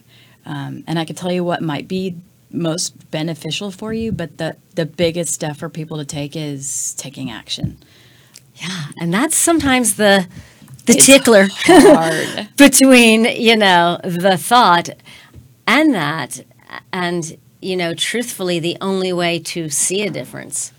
um, 0.45 0.83
and 0.87 0.97
I 0.97 1.05
can 1.05 1.15
tell 1.15 1.31
you 1.31 1.43
what 1.43 1.61
might 1.61 1.87
be 1.87 2.15
most 2.51 3.11
beneficial 3.11 3.69
for 3.69 3.93
you, 3.93 4.11
but 4.11 4.37
the 4.39 4.57
the 4.73 4.87
biggest 4.87 5.33
step 5.33 5.57
for 5.57 5.69
people 5.69 5.97
to 5.97 6.05
take 6.05 6.35
is 6.35 6.95
taking 6.95 7.29
action. 7.29 7.77
Yeah 8.55 8.85
and 8.99 9.13
that's 9.13 9.35
sometimes 9.35 9.95
the 9.95 10.27
the 10.85 10.93
It's 10.93 11.05
tickler 11.05 11.47
between 12.57 13.25
you 13.25 13.55
know 13.55 13.99
the 14.03 14.37
thought 14.37 14.89
and 15.67 15.93
that 15.93 16.41
and 16.91 17.37
you 17.61 17.75
know 17.75 17.93
truthfully 17.93 18.59
the 18.59 18.77
only 18.81 19.13
way 19.13 19.39
to 19.39 19.69
see 19.69 20.01
a 20.03 20.09
difference 20.09 20.71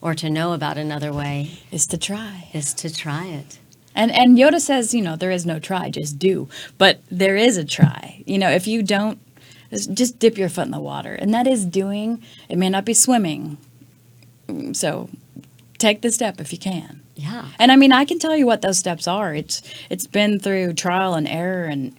or 0.00 0.14
to 0.14 0.30
know 0.30 0.52
about 0.52 0.78
another 0.78 1.12
way 1.12 1.60
is 1.70 1.86
to 1.86 1.98
try. 1.98 2.48
is 2.52 2.72
to 2.74 2.92
try 2.92 3.26
it 3.26 3.58
And 3.94 4.10
and 4.12 4.38
Yoda 4.38 4.60
says, 4.60 4.94
you 4.94 5.02
know, 5.02 5.16
there 5.16 5.30
is 5.32 5.44
no 5.46 5.58
try, 5.58 5.90
just 5.90 6.18
do. 6.18 6.48
But 6.78 7.00
there 7.10 7.36
is 7.36 7.56
a 7.56 7.64
try. 7.64 8.22
You 8.26 8.38
know, 8.38 8.50
if 8.50 8.66
you 8.66 8.82
don't 8.82 9.18
just 9.72 10.18
dip 10.18 10.38
your 10.38 10.48
foot 10.48 10.66
in 10.66 10.70
the 10.72 10.80
water. 10.80 11.14
And 11.14 11.32
that 11.34 11.46
is 11.46 11.64
doing. 11.66 12.22
It 12.48 12.58
may 12.58 12.68
not 12.70 12.84
be 12.84 12.94
swimming. 12.94 13.58
Mm, 14.48 14.74
So 14.74 15.08
take 15.80 16.02
the 16.02 16.12
step 16.12 16.40
if 16.40 16.52
you 16.52 16.58
can. 16.58 17.00
yeah 17.16 17.48
And 17.58 17.72
I 17.72 17.76
mean, 17.76 17.92
I 17.92 18.04
can 18.04 18.18
tell 18.18 18.36
you 18.36 18.46
what 18.46 18.62
those 18.62 18.78
steps 18.78 19.08
are. 19.08 19.34
It's 19.34 19.62
it's 19.88 20.06
been 20.06 20.38
through 20.38 20.74
trial 20.74 21.14
and 21.14 21.26
error 21.26 21.64
and 21.64 21.96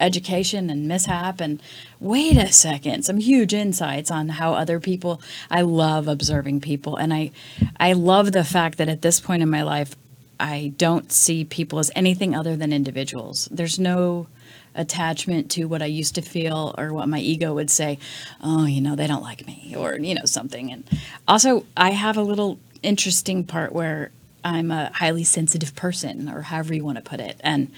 education 0.00 0.70
and 0.70 0.86
mishap 0.86 1.40
and 1.40 1.60
wait 1.98 2.36
a 2.36 2.52
second, 2.52 3.04
some 3.04 3.18
huge 3.18 3.52
insights 3.52 4.10
on 4.10 4.28
how 4.28 4.54
other 4.54 4.78
people 4.80 5.20
I 5.50 5.62
love 5.62 6.08
observing 6.08 6.60
people 6.60 6.96
and 6.96 7.12
I 7.12 7.30
I 7.78 7.92
love 7.92 8.32
the 8.32 8.44
fact 8.44 8.78
that 8.78 8.88
at 8.88 9.02
this 9.02 9.20
point 9.20 9.42
in 9.42 9.50
my 9.50 9.62
life 9.62 9.94
I 10.40 10.72
don't 10.76 11.10
see 11.12 11.44
people 11.44 11.78
as 11.78 11.90
anything 11.96 12.34
other 12.34 12.56
than 12.56 12.72
individuals. 12.72 13.48
There's 13.50 13.78
no 13.78 14.28
attachment 14.74 15.50
to 15.50 15.64
what 15.64 15.82
I 15.82 15.86
used 15.86 16.14
to 16.14 16.22
feel 16.22 16.74
or 16.78 16.92
what 16.92 17.08
my 17.08 17.18
ego 17.18 17.52
would 17.54 17.70
say, 17.70 17.98
oh, 18.42 18.64
you 18.64 18.80
know, 18.80 18.94
they 18.94 19.06
don't 19.06 19.22
like 19.22 19.46
me 19.46 19.74
or, 19.76 19.96
you 19.96 20.14
know, 20.14 20.24
something. 20.24 20.70
And 20.72 20.84
also, 21.26 21.66
I 21.76 21.90
have 21.90 22.16
a 22.16 22.22
little 22.22 22.58
interesting 22.82 23.44
part 23.44 23.72
where 23.72 24.10
I'm 24.44 24.70
a 24.70 24.90
highly 24.94 25.24
sensitive 25.24 25.74
person 25.74 26.28
or 26.28 26.42
however 26.42 26.74
you 26.74 26.84
want 26.84 26.96
to 26.96 27.02
put 27.02 27.20
it. 27.20 27.40
And 27.40 27.70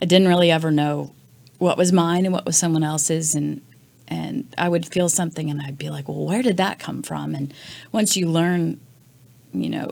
I 0.00 0.04
didn't 0.04 0.28
really 0.28 0.50
ever 0.50 0.70
know 0.70 1.14
what 1.58 1.78
was 1.78 1.92
mine 1.92 2.24
and 2.24 2.32
what 2.32 2.44
was 2.44 2.56
someone 2.56 2.84
else's. 2.84 3.34
And, 3.34 3.62
and 4.08 4.46
I 4.58 4.68
would 4.68 4.86
feel 4.86 5.08
something 5.08 5.50
and 5.50 5.60
I'd 5.60 5.78
be 5.78 5.90
like, 5.90 6.08
well, 6.08 6.24
where 6.26 6.42
did 6.42 6.58
that 6.58 6.78
come 6.78 7.02
from? 7.02 7.34
And 7.34 7.52
once 7.92 8.16
you 8.16 8.28
learn, 8.28 8.80
you 9.52 9.70
know, 9.70 9.90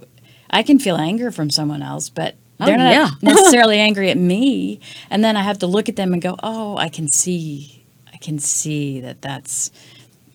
I 0.50 0.62
can 0.62 0.79
feel 0.79 0.97
anger 0.97 1.31
from 1.31 1.50
someone 1.50 1.83
else, 1.83 2.09
but 2.09 2.35
Oh, 2.62 2.67
they're 2.67 2.76
not 2.76 2.93
yeah. 2.93 3.09
necessarily 3.23 3.79
angry 3.79 4.11
at 4.11 4.19
me. 4.19 4.81
And 5.09 5.25
then 5.25 5.35
I 5.37 5.43
have 5.43 5.59
to 5.61 5.67
look 5.67 5.88
at 5.88 5.97
them 5.97 6.12
and 6.12 6.21
go, 6.21 6.37
oh, 6.43 6.76
I 6.76 6.90
can 6.90 7.09
see, 7.09 7.87
I 8.12 8.19
can 8.19 8.38
see 8.38 9.00
that 9.00 9.23
that's 9.23 9.71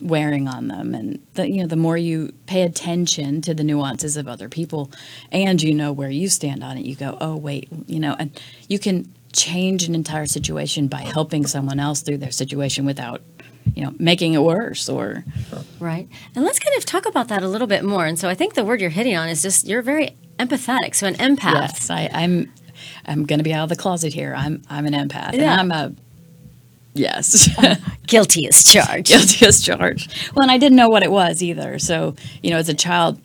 wearing 0.01 0.47
on 0.47 0.67
them. 0.67 0.93
And 0.93 1.25
the, 1.35 1.49
you 1.49 1.61
know, 1.61 1.67
the 1.67 1.75
more 1.75 1.97
you 1.97 2.33
pay 2.47 2.61
attention 2.63 3.41
to 3.41 3.53
the 3.53 3.63
nuances 3.63 4.17
of 4.17 4.27
other 4.27 4.49
people, 4.49 4.91
and 5.31 5.61
you 5.61 5.73
know 5.73 5.91
where 5.91 6.09
you 6.09 6.27
stand 6.29 6.63
on 6.63 6.77
it, 6.77 6.85
you 6.85 6.95
go, 6.95 7.17
oh 7.21 7.35
wait, 7.35 7.67
you 7.87 7.99
know, 7.99 8.15
and 8.19 8.39
you 8.67 8.79
can 8.79 9.11
change 9.33 9.83
an 9.83 9.95
entire 9.95 10.25
situation 10.25 10.87
by 10.87 11.01
helping 11.01 11.45
someone 11.45 11.79
else 11.79 12.01
through 12.01 12.17
their 12.17 12.31
situation 12.31 12.85
without, 12.85 13.21
you 13.73 13.83
know, 13.83 13.93
making 13.99 14.33
it 14.33 14.41
worse 14.41 14.87
or 14.87 15.25
Right. 15.79 16.07
And 16.35 16.45
let's 16.45 16.59
kind 16.59 16.75
of 16.77 16.85
talk 16.85 17.05
about 17.05 17.27
that 17.29 17.43
a 17.43 17.47
little 17.47 17.67
bit 17.67 17.83
more. 17.83 18.05
And 18.05 18.17
so 18.17 18.29
I 18.29 18.33
think 18.35 18.53
the 18.53 18.63
word 18.63 18.79
you're 18.81 18.89
hitting 18.89 19.15
on 19.17 19.27
is 19.29 19.41
just 19.41 19.67
you're 19.67 19.81
very 19.81 20.15
empathetic. 20.39 20.95
So 20.95 21.07
an 21.07 21.15
empath. 21.15 21.53
Yes, 21.53 21.89
I, 21.89 22.09
I'm. 22.13 22.51
I'm 23.05 23.25
going 23.25 23.39
to 23.39 23.43
be 23.43 23.53
out 23.53 23.63
of 23.63 23.69
the 23.69 23.75
closet 23.77 24.13
here. 24.13 24.33
I'm. 24.37 24.61
I'm 24.69 24.85
an 24.85 24.93
empath, 24.93 25.33
Yeah. 25.33 25.59
and 25.59 25.61
I'm 25.61 25.71
a. 25.71 25.95
Yes, 26.95 27.49
Guilty 28.07 28.47
as 28.47 28.63
charged. 28.63 29.07
guilty 29.07 29.45
as 29.45 29.61
charged. 29.63 30.31
Well, 30.33 30.43
and 30.43 30.51
I 30.51 30.57
didn't 30.57 30.77
know 30.77 30.89
what 30.89 31.03
it 31.03 31.11
was 31.11 31.43
either. 31.43 31.77
So 31.79 32.15
you 32.41 32.49
know, 32.51 32.57
as 32.57 32.69
a 32.69 32.73
child, 32.73 33.19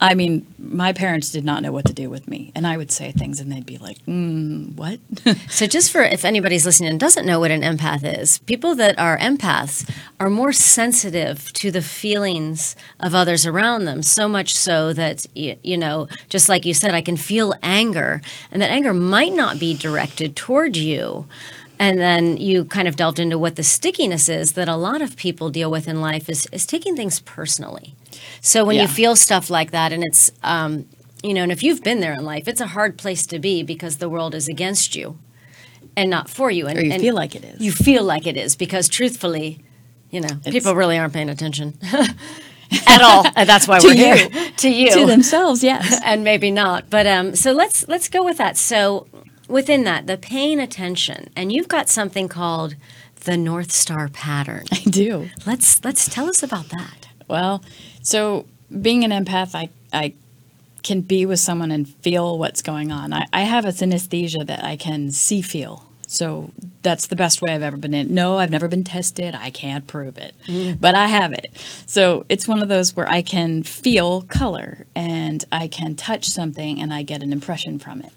I 0.00 0.14
mean, 0.14 0.46
my 0.58 0.92
parents 0.92 1.30
did 1.32 1.42
not 1.44 1.62
know 1.62 1.72
what 1.72 1.86
to 1.86 1.94
do 1.94 2.10
with 2.10 2.28
me, 2.28 2.52
and 2.54 2.66
I 2.66 2.76
would 2.76 2.90
say 2.92 3.12
things, 3.12 3.40
and 3.40 3.50
they'd 3.50 3.64
be 3.64 3.78
like, 3.78 3.98
mm, 4.06 4.74
"What?" 4.76 5.00
So 5.48 5.66
just 5.66 5.90
for 5.90 6.02
if 6.02 6.24
anybody's 6.24 6.66
listening 6.66 6.90
and 6.90 7.00
doesn't 7.00 7.24
know 7.26 7.40
what 7.40 7.50
an 7.50 7.62
empath 7.62 8.02
is, 8.20 8.38
people 8.40 8.74
that 8.76 8.98
are 8.98 9.16
empaths 9.18 9.88
are 10.20 10.28
more 10.30 10.52
sensitive 10.52 11.50
to 11.54 11.70
the 11.70 11.82
feelings 11.82 12.76
of 13.00 13.14
others 13.14 13.46
around 13.46 13.86
them, 13.86 14.02
so 14.02 14.28
much 14.28 14.54
so 14.54 14.92
that 14.92 15.24
you, 15.34 15.56
you 15.62 15.78
know, 15.78 16.08
just 16.28 16.48
like 16.48 16.66
you 16.66 16.74
said, 16.74 16.94
I 16.94 17.00
can 17.00 17.16
feel 17.16 17.54
anger, 17.62 18.20
and 18.52 18.60
that 18.60 18.70
anger 18.70 18.92
might 18.92 19.32
not 19.32 19.58
be 19.58 19.72
directed 19.74 20.36
toward 20.36 20.76
you. 20.76 21.26
And 21.78 21.98
then 21.98 22.36
you 22.38 22.64
kind 22.64 22.88
of 22.88 22.96
delved 22.96 23.18
into 23.18 23.38
what 23.38 23.56
the 23.56 23.62
stickiness 23.62 24.28
is 24.28 24.52
that 24.52 24.68
a 24.68 24.76
lot 24.76 25.02
of 25.02 25.16
people 25.16 25.50
deal 25.50 25.70
with 25.70 25.88
in 25.88 26.00
life 26.00 26.28
is, 26.28 26.46
is 26.52 26.64
taking 26.66 26.96
things 26.96 27.20
personally. 27.20 27.94
So 28.40 28.64
when 28.64 28.76
Yeah. 28.76 28.82
you 28.82 28.88
feel 28.88 29.14
stuff 29.16 29.50
like 29.50 29.72
that, 29.72 29.92
and 29.92 30.02
it's, 30.04 30.30
um, 30.42 30.86
you 31.22 31.34
know, 31.34 31.42
and 31.42 31.52
if 31.52 31.62
you've 31.62 31.82
been 31.82 32.00
there 32.00 32.12
in 32.14 32.24
life, 32.24 32.48
it's 32.48 32.60
a 32.60 32.68
hard 32.68 32.96
place 32.96 33.26
to 33.26 33.38
be 33.38 33.62
because 33.62 33.98
the 33.98 34.08
world 34.08 34.34
is 34.34 34.48
against 34.48 34.94
you 34.96 35.18
and 35.96 36.08
not 36.10 36.30
for 36.30 36.50
you. 36.50 36.66
And, 36.66 36.78
or 36.78 36.82
you 36.82 36.92
and 36.92 37.00
feel 37.02 37.14
like 37.14 37.34
it 37.34 37.44
is. 37.44 37.60
you 37.60 37.72
feel 37.72 38.04
like 38.04 38.26
it 38.26 38.36
is 38.36 38.56
because 38.56 38.88
truthfully, 38.88 39.58
you 40.10 40.20
know, 40.20 40.28
people 40.50 40.74
really 40.74 40.96
aren't 40.98 41.12
paying 41.12 41.28
attention. 41.28 41.74
at 42.86 43.00
all. 43.02 43.24
And 43.36 43.48
that's 43.48 43.68
why 43.68 43.78
we're 43.82 43.94
here. 43.94 44.16
you. 44.16 44.50
To 44.56 44.68
you. 44.68 44.90
to 44.92 45.06
themselves, 45.06 45.62
yes. 45.62 46.00
and 46.04 46.24
maybe 46.24 46.50
not. 46.50 46.90
But 46.90 47.06
um, 47.06 47.36
so 47.36 47.52
let's 47.52 47.86
let's 47.88 48.08
go 48.08 48.24
with 48.24 48.38
that. 48.38 48.56
So 48.56 49.06
within 49.48 49.84
that, 49.84 50.06
the 50.06 50.16
paying 50.16 50.60
attention, 50.60 51.30
and 51.36 51.52
you've 51.52 51.68
got 51.68 51.88
something 51.88 52.28
called 52.28 52.76
the 53.24 53.36
North 53.36 53.72
Star 53.72 54.08
pattern. 54.08 54.64
I 54.72 54.80
do. 54.88 55.28
Let's 55.46 55.84
let's 55.84 56.08
tell 56.08 56.28
us 56.28 56.42
about 56.42 56.68
that. 56.70 57.08
Well, 57.28 57.62
so 58.02 58.46
being 58.80 59.04
an 59.04 59.10
empath, 59.10 59.54
I, 59.54 59.68
I 59.92 60.14
can 60.82 61.00
be 61.00 61.26
with 61.26 61.40
someone 61.40 61.70
and 61.70 61.88
feel 61.88 62.38
what's 62.38 62.62
going 62.62 62.92
on. 62.92 63.12
I, 63.12 63.26
I 63.32 63.42
have 63.42 63.64
a 63.64 63.68
synesthesia 63.70 64.46
that 64.46 64.62
I 64.64 64.76
can 64.76 65.10
see 65.10 65.42
feel. 65.42 65.82
So 66.06 66.52
that's 66.82 67.08
the 67.08 67.16
best 67.16 67.42
way 67.42 67.52
I've 67.52 67.62
ever 67.62 67.76
been 67.76 67.92
in. 67.92 68.14
No, 68.14 68.38
I've 68.38 68.50
never 68.50 68.68
been 68.68 68.84
tested. 68.84 69.34
I 69.34 69.50
can't 69.50 69.88
prove 69.88 70.16
it, 70.18 70.36
mm. 70.46 70.80
but 70.80 70.94
I 70.94 71.08
have 71.08 71.32
it. 71.32 71.50
So 71.86 72.24
it's 72.28 72.46
one 72.46 72.62
of 72.62 72.68
those 72.68 72.94
where 72.94 73.08
I 73.08 73.22
can 73.22 73.64
feel 73.64 74.22
color 74.22 74.86
and 74.94 75.44
I 75.50 75.66
can 75.66 75.96
touch 75.96 76.26
something 76.26 76.80
and 76.80 76.94
I 76.94 77.02
get 77.02 77.24
an 77.24 77.32
impression 77.32 77.80
from 77.80 78.02
it. 78.02 78.12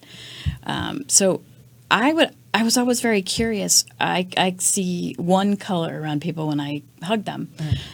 Um, 0.63 1.08
so 1.08 1.41
I 1.89 2.13
would. 2.13 2.36
I 2.51 2.63
was 2.63 2.77
always 2.77 3.00
very 3.00 3.22
curious. 3.22 3.86
I, 4.00 4.27
I 4.36 4.55
see 4.58 5.13
one 5.19 5.55
color 5.55 6.01
around 6.01 6.22
people 6.22 6.48
when 6.48 6.60
I 6.60 6.81
hug 7.03 7.25
them, 7.25 7.51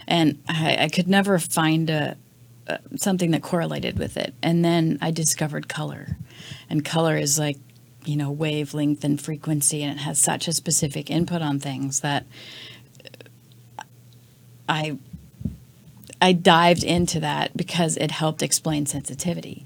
and 0.08 0.42
I, 0.48 0.78
I 0.84 0.88
could 0.88 1.10
never 1.10 1.40
find 1.40 1.90
a, 1.90 2.16
a 2.68 2.80
something 2.96 3.32
that 3.32 3.42
correlated 3.42 4.00
with 4.00 4.16
it. 4.16 4.34
And 4.42 4.64
then 4.64 4.98
I 5.02 5.12
discovered 5.12 5.68
color, 5.68 6.18
and 6.70 6.86
color 6.86 7.18
is 7.18 7.38
like 7.38 7.58
you 8.06 8.16
know 8.16 8.32
wavelength 8.32 9.04
and 9.04 9.22
frequency, 9.22 9.84
and 9.84 10.00
it 10.00 10.04
has 10.04 10.20
such 10.20 10.48
a 10.48 10.54
specific 10.54 11.10
input 11.10 11.42
on 11.42 11.60
things 11.60 12.00
that 12.00 12.26
I 14.70 14.98
I 16.22 16.34
dived 16.34 16.84
into 16.84 17.20
that 17.20 17.56
because 17.56 17.98
it 17.98 18.12
helped 18.12 18.42
explain 18.42 18.86
sensitivity, 18.86 19.66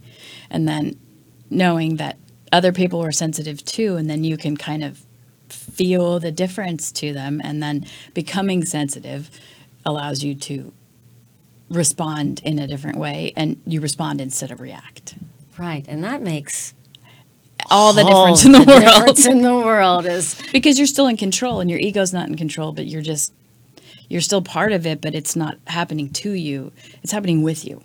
and 0.49 0.67
then 0.67 0.99
knowing 1.49 1.97
that 1.97 2.17
other 2.51 2.71
people 2.71 2.99
were 2.99 3.11
sensitive 3.11 3.63
too, 3.65 3.95
and 3.95 4.09
then 4.09 4.23
you 4.23 4.37
can 4.37 4.57
kind 4.57 4.83
of 4.83 5.03
feel 5.49 6.19
the 6.19 6.31
difference 6.31 6.91
to 6.91 7.13
them, 7.13 7.41
and 7.43 7.61
then 7.61 7.85
becoming 8.13 8.63
sensitive 8.65 9.29
allows 9.85 10.23
you 10.23 10.35
to 10.35 10.71
respond 11.69 12.41
in 12.43 12.59
a 12.59 12.67
different 12.67 12.97
way, 12.97 13.33
and 13.35 13.61
you 13.65 13.81
respond 13.81 14.21
instead 14.21 14.51
of 14.51 14.59
react. 14.59 15.15
Right, 15.57 15.85
and 15.87 16.03
that 16.03 16.21
makes 16.21 16.73
All 17.69 17.93
the 17.93 18.03
difference 18.03 18.45
in 18.45 18.51
the, 18.53 18.59
world 18.59 18.83
difference 18.83 19.25
in 19.33 19.41
the 19.41 19.53
world 19.55 20.05
is 20.05 20.41
because 20.51 20.77
you're 20.77 20.87
still 20.87 21.07
in 21.07 21.17
control, 21.17 21.59
and 21.59 21.69
your 21.69 21.79
ego's 21.79 22.13
not 22.13 22.27
in 22.27 22.35
control, 22.37 22.71
but 22.71 22.85
you're 22.87 23.01
just 23.01 23.33
you're 24.07 24.21
still 24.21 24.41
part 24.41 24.71
of 24.71 24.87
it, 24.87 25.01
but 25.01 25.13
it's 25.13 25.35
not 25.35 25.57
happening 25.67 26.09
to 26.11 26.31
you; 26.31 26.71
it's 27.03 27.11
happening 27.11 27.43
with 27.43 27.65
you. 27.65 27.81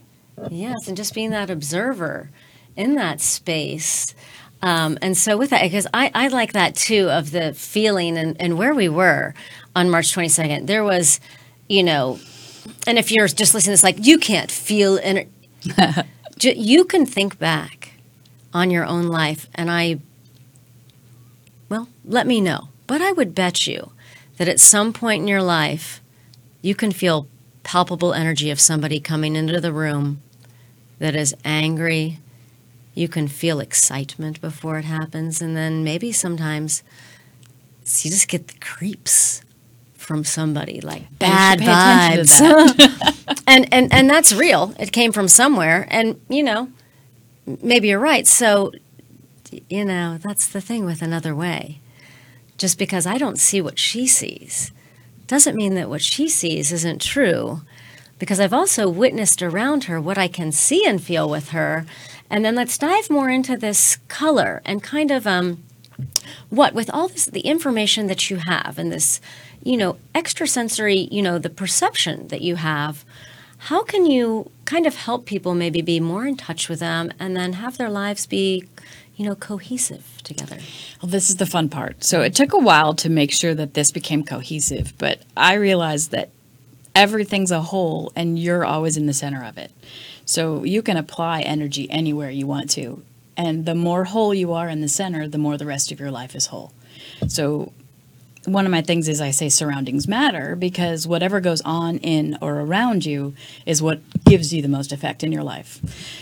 yes, 0.50 0.88
and 0.88 0.96
just 0.96 1.14
being 1.14 1.30
that 1.30 1.50
observer 1.50 2.30
in 2.76 2.94
that 2.94 3.20
space. 3.20 4.14
Um, 4.62 4.98
and 5.02 5.16
so 5.16 5.36
with 5.36 5.50
that, 5.50 5.62
because 5.62 5.86
I, 5.92 6.10
I 6.14 6.28
like 6.28 6.52
that 6.52 6.74
too 6.74 7.10
of 7.10 7.30
the 7.30 7.52
feeling 7.52 8.16
and, 8.16 8.40
and 8.40 8.56
where 8.56 8.74
we 8.74 8.88
were 8.88 9.34
on 9.76 9.90
March 9.90 10.14
22nd. 10.14 10.66
There 10.66 10.84
was, 10.84 11.20
you 11.68 11.82
know, 11.82 12.18
and 12.86 12.98
if 12.98 13.10
you're 13.10 13.28
just 13.28 13.54
listening 13.54 13.74
it's 13.74 13.82
like 13.82 14.06
you 14.06 14.18
can't 14.18 14.50
feel, 14.50 14.98
and 15.02 15.26
you 16.40 16.84
can 16.84 17.04
think 17.06 17.38
back 17.38 17.92
on 18.52 18.70
your 18.70 18.84
own 18.84 19.08
life, 19.08 19.48
and 19.54 19.70
I, 19.70 20.00
well, 21.68 21.88
let 22.04 22.26
me 22.26 22.40
know. 22.40 22.68
But 22.86 23.02
I 23.02 23.12
would 23.12 23.34
bet 23.34 23.66
you 23.66 23.92
that 24.36 24.48
at 24.48 24.60
some 24.60 24.92
point 24.92 25.22
in 25.22 25.28
your 25.28 25.42
life, 25.42 26.00
you 26.62 26.74
can 26.74 26.92
feel 26.92 27.28
palpable 27.62 28.12
energy 28.12 28.50
of 28.50 28.60
somebody 28.60 29.00
coming 29.00 29.36
into 29.36 29.60
the 29.60 29.72
room 29.72 30.22
that 30.98 31.14
is 31.14 31.34
angry. 31.44 32.18
You 32.94 33.08
can 33.08 33.28
feel 33.28 33.60
excitement 33.60 34.40
before 34.40 34.78
it 34.78 34.84
happens, 34.84 35.42
and 35.42 35.56
then 35.56 35.82
maybe 35.84 36.12
sometimes 36.12 36.82
you 38.02 38.10
just 38.10 38.28
get 38.28 38.48
the 38.48 38.58
creeps 38.60 39.42
from 39.94 40.22
somebody 40.22 40.80
like 40.80 41.18
bad 41.18 41.58
vibes. 41.58 42.40
and 43.46 43.72
and 43.72 43.92
and 43.92 44.08
that's 44.08 44.32
real. 44.32 44.74
It 44.78 44.92
came 44.92 45.12
from 45.12 45.28
somewhere, 45.28 45.86
and 45.90 46.20
you 46.28 46.42
know, 46.42 46.70
maybe 47.62 47.88
you're 47.88 47.98
right. 47.98 48.26
So, 48.26 48.72
you 49.68 49.84
know, 49.84 50.18
that's 50.18 50.48
the 50.48 50.60
thing 50.60 50.84
with 50.84 51.02
another 51.02 51.34
way. 51.34 51.80
Just 52.56 52.78
because 52.78 53.06
I 53.06 53.18
don't 53.18 53.38
see 53.38 53.60
what 53.60 53.78
she 53.78 54.06
sees 54.06 54.70
doesn't 55.26 55.56
mean 55.56 55.74
that 55.74 55.88
what 55.88 56.02
she 56.02 56.28
sees 56.28 56.70
isn't 56.70 57.00
true. 57.00 57.62
Because 58.18 58.40
I've 58.40 58.52
also 58.52 58.88
witnessed 58.88 59.42
around 59.42 59.84
her 59.84 60.00
what 60.00 60.18
I 60.18 60.28
can 60.28 60.52
see 60.52 60.86
and 60.86 61.02
feel 61.02 61.28
with 61.28 61.50
her. 61.50 61.84
And 62.30 62.44
then 62.44 62.54
let's 62.54 62.78
dive 62.78 63.10
more 63.10 63.28
into 63.28 63.56
this 63.56 63.98
color 64.08 64.62
and 64.64 64.82
kind 64.82 65.10
of 65.10 65.26
um, 65.26 65.62
what 66.50 66.74
with 66.74 66.90
all 66.90 67.08
this 67.08 67.26
the 67.26 67.40
information 67.40 68.06
that 68.06 68.30
you 68.30 68.36
have 68.36 68.78
and 68.78 68.92
this 68.92 69.20
you 69.62 69.76
know 69.76 69.96
extrasensory 70.14 71.08
you 71.10 71.22
know 71.22 71.38
the 71.38 71.50
perception 71.50 72.26
that 72.28 72.40
you 72.40 72.56
have 72.56 73.04
how 73.58 73.82
can 73.82 74.04
you 74.04 74.50
kind 74.64 74.86
of 74.86 74.96
help 74.96 75.24
people 75.24 75.54
maybe 75.54 75.80
be 75.80 76.00
more 76.00 76.26
in 76.26 76.36
touch 76.36 76.68
with 76.68 76.80
them 76.80 77.12
and 77.18 77.36
then 77.36 77.54
have 77.54 77.78
their 77.78 77.88
lives 77.88 78.26
be 78.26 78.64
you 79.16 79.24
know 79.24 79.34
cohesive 79.36 80.04
together 80.24 80.58
Well, 81.02 81.10
this 81.10 81.28
is 81.28 81.36
the 81.36 81.46
fun 81.46 81.68
part. 81.68 82.02
So 82.02 82.22
it 82.22 82.34
took 82.34 82.52
a 82.52 82.58
while 82.58 82.94
to 82.94 83.10
make 83.10 83.30
sure 83.30 83.54
that 83.54 83.74
this 83.74 83.92
became 83.92 84.24
cohesive, 84.24 84.94
but 84.96 85.20
I 85.36 85.54
realized 85.54 86.10
that 86.12 86.30
everything's 86.94 87.50
a 87.50 87.60
whole 87.60 88.12
and 88.14 88.38
you're 88.38 88.64
always 88.64 88.96
in 88.96 89.06
the 89.06 89.14
center 89.14 89.44
of 89.44 89.58
it. 89.58 89.70
So 90.24 90.64
you 90.64 90.82
can 90.82 90.96
apply 90.96 91.42
energy 91.42 91.90
anywhere 91.90 92.30
you 92.30 92.46
want 92.46 92.70
to. 92.70 93.02
And 93.36 93.66
the 93.66 93.74
more 93.74 94.04
whole 94.04 94.32
you 94.32 94.52
are 94.52 94.68
in 94.68 94.80
the 94.80 94.88
center, 94.88 95.26
the 95.28 95.38
more 95.38 95.56
the 95.56 95.66
rest 95.66 95.90
of 95.90 96.00
your 96.00 96.10
life 96.10 96.34
is 96.34 96.46
whole. 96.46 96.72
So 97.28 97.72
one 98.44 98.64
of 98.64 98.70
my 98.70 98.82
things 98.82 99.08
is 99.08 99.20
I 99.20 99.30
say 99.30 99.48
surroundings 99.48 100.06
matter 100.06 100.54
because 100.54 101.06
whatever 101.06 101.40
goes 101.40 101.60
on 101.62 101.98
in 101.98 102.38
or 102.40 102.60
around 102.60 103.04
you 103.04 103.34
is 103.66 103.82
what 103.82 104.00
gives 104.24 104.52
you 104.52 104.62
the 104.62 104.68
most 104.68 104.92
effect 104.92 105.24
in 105.24 105.32
your 105.32 105.42
life. 105.42 105.80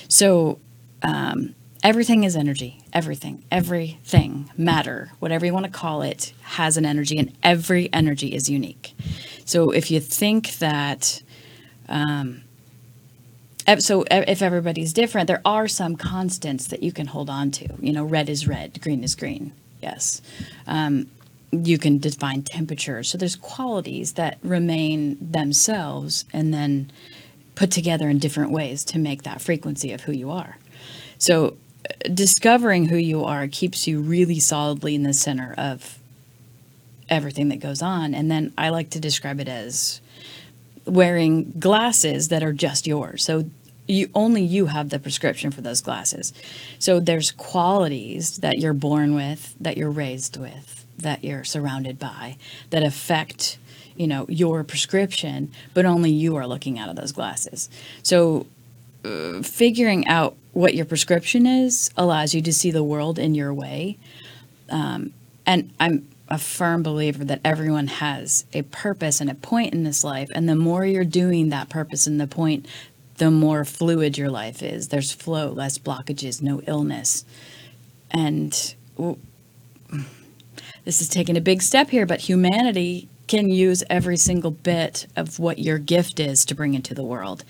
So 0.08 0.58
um, 1.02 1.54
everything 1.82 2.24
is 2.24 2.36
energy. 2.36 2.82
Everything, 2.92 3.44
everything, 3.50 4.50
matter, 4.56 5.10
whatever 5.18 5.44
you 5.44 5.52
want 5.52 5.66
to 5.66 5.72
call 5.72 6.02
it, 6.02 6.32
has 6.42 6.76
an 6.76 6.84
energy, 6.84 7.18
and 7.18 7.32
every 7.42 7.92
energy 7.92 8.34
is 8.34 8.48
unique. 8.48 8.94
So 9.44 9.70
if 9.70 9.90
you 9.90 10.00
think 10.00 10.58
that, 10.58 11.22
um, 11.88 12.42
so 13.78 14.04
if 14.10 14.42
everybody's 14.42 14.92
different, 14.92 15.26
there 15.26 15.42
are 15.44 15.68
some 15.68 15.96
constants 15.96 16.66
that 16.68 16.82
you 16.82 16.92
can 16.92 17.06
hold 17.06 17.28
on 17.30 17.50
to. 17.52 17.68
You 17.80 17.92
know, 17.92 18.04
red 18.04 18.28
is 18.28 18.46
red, 18.46 18.80
green 18.80 19.02
is 19.02 19.14
green. 19.14 19.52
Yes. 19.80 20.22
Um, 20.66 21.10
you 21.50 21.76
can 21.76 21.98
define 21.98 22.42
temperature. 22.42 23.02
So 23.02 23.18
there's 23.18 23.36
qualities 23.36 24.12
that 24.14 24.38
remain 24.42 25.18
themselves 25.20 26.24
and 26.32 26.52
then 26.54 26.90
put 27.54 27.70
together 27.70 28.08
in 28.08 28.18
different 28.18 28.50
ways 28.52 28.84
to 28.84 28.98
make 28.98 29.22
that 29.24 29.42
frequency 29.42 29.92
of 29.92 30.02
who 30.02 30.12
you 30.12 30.30
are. 30.30 30.56
So 31.18 31.56
discovering 32.12 32.86
who 32.86 32.96
you 32.96 33.24
are 33.24 33.48
keeps 33.48 33.86
you 33.86 34.00
really 34.00 34.40
solidly 34.40 34.94
in 34.94 35.02
the 35.02 35.12
center 35.12 35.54
of 35.56 35.98
everything 37.08 37.48
that 37.50 37.60
goes 37.60 37.82
on. 37.82 38.14
And 38.14 38.30
then 38.30 38.52
I 38.56 38.70
like 38.70 38.90
to 38.90 39.00
describe 39.00 39.40
it 39.40 39.48
as 39.48 40.00
wearing 40.86 41.52
glasses 41.58 42.28
that 42.28 42.42
are 42.42 42.52
just 42.52 42.86
yours. 42.86 43.24
So 43.24 43.50
you 43.86 44.08
only 44.14 44.42
you 44.42 44.66
have 44.66 44.90
the 44.90 44.98
prescription 44.98 45.50
for 45.50 45.60
those 45.60 45.80
glasses. 45.80 46.32
So 46.78 47.00
there's 47.00 47.30
qualities 47.32 48.38
that 48.38 48.58
you're 48.58 48.72
born 48.72 49.14
with, 49.14 49.54
that 49.60 49.76
you're 49.76 49.90
raised 49.90 50.36
with, 50.40 50.86
that 50.98 51.24
you're 51.24 51.44
surrounded 51.44 51.98
by 51.98 52.36
that 52.70 52.82
affect, 52.82 53.58
you 53.96 54.06
know, 54.06 54.24
your 54.28 54.64
prescription, 54.64 55.52
but 55.74 55.84
only 55.84 56.10
you 56.10 56.36
are 56.36 56.46
looking 56.46 56.78
out 56.78 56.88
of 56.88 56.96
those 56.96 57.12
glasses. 57.12 57.68
So 58.02 58.46
uh, 59.04 59.42
figuring 59.42 60.06
out 60.06 60.36
what 60.52 60.74
your 60.74 60.84
prescription 60.84 61.46
is 61.46 61.90
allows 61.96 62.34
you 62.34 62.42
to 62.42 62.52
see 62.52 62.70
the 62.70 62.84
world 62.84 63.18
in 63.18 63.34
your 63.34 63.52
way. 63.52 63.98
Um, 64.68 65.12
and 65.46 65.72
I'm 65.80 66.08
a 66.28 66.38
firm 66.38 66.82
believer 66.82 67.24
that 67.24 67.40
everyone 67.44 67.88
has 67.88 68.46
a 68.52 68.62
purpose 68.62 69.20
and 69.20 69.30
a 69.30 69.34
point 69.34 69.74
in 69.74 69.84
this 69.84 70.02
life. 70.02 70.30
And 70.34 70.48
the 70.48 70.56
more 70.56 70.84
you're 70.84 71.04
doing 71.04 71.50
that 71.50 71.68
purpose 71.68 72.06
and 72.06 72.20
the 72.20 72.26
point, 72.26 72.66
the 73.18 73.30
more 73.30 73.64
fluid 73.64 74.16
your 74.16 74.30
life 74.30 74.62
is. 74.62 74.88
There's 74.88 75.12
flow, 75.12 75.50
less 75.50 75.78
blockages, 75.78 76.40
no 76.40 76.62
illness. 76.66 77.24
And 78.10 78.74
w- 78.96 79.18
this 80.84 81.00
is 81.00 81.08
taking 81.08 81.36
a 81.36 81.40
big 81.40 81.62
step 81.62 81.90
here, 81.90 82.06
but 82.06 82.20
humanity 82.20 83.08
can 83.26 83.50
use 83.50 83.82
every 83.88 84.16
single 84.16 84.50
bit 84.50 85.06
of 85.16 85.38
what 85.38 85.58
your 85.58 85.78
gift 85.78 86.20
is 86.20 86.44
to 86.46 86.54
bring 86.54 86.74
into 86.74 86.94
the 86.94 87.04
world. 87.04 87.44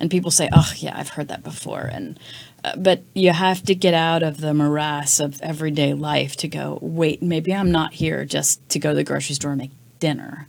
And 0.00 0.10
people 0.10 0.30
say, 0.30 0.48
"Oh, 0.52 0.72
yeah, 0.76 0.98
I've 0.98 1.10
heard 1.10 1.28
that 1.28 1.42
before." 1.42 1.88
And 1.92 2.18
uh, 2.64 2.76
but 2.76 3.02
you 3.14 3.30
have 3.30 3.62
to 3.64 3.74
get 3.74 3.94
out 3.94 4.22
of 4.22 4.40
the 4.40 4.54
morass 4.54 5.20
of 5.20 5.40
everyday 5.42 5.94
life 5.94 6.36
to 6.36 6.48
go, 6.48 6.78
"Wait, 6.80 7.22
maybe 7.22 7.54
I'm 7.54 7.70
not 7.70 7.94
here 7.94 8.24
just 8.24 8.66
to 8.70 8.78
go 8.78 8.90
to 8.90 8.96
the 8.96 9.04
grocery 9.04 9.34
store 9.34 9.52
and 9.52 9.60
make 9.60 9.70
dinner. 10.00 10.48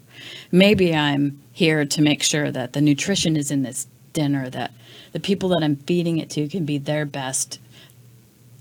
Maybe 0.52 0.96
I'm 0.96 1.42
here 1.52 1.86
to 1.86 2.02
make 2.02 2.24
sure 2.24 2.52
that 2.52 2.74
the 2.74 2.82
nutrition 2.82 3.38
is 3.38 3.52
in 3.52 3.62
this 3.64 3.88
dinner 4.14 4.50
that 4.50 4.72
the 5.12 5.20
people 5.20 5.50
that 5.50 5.64
I'm 5.64 5.76
feeding 5.76 6.18
it 6.18 6.30
to 6.32 6.48
can 6.48 6.66
be 6.66 6.78
their 6.78 7.06
best. 7.06 7.60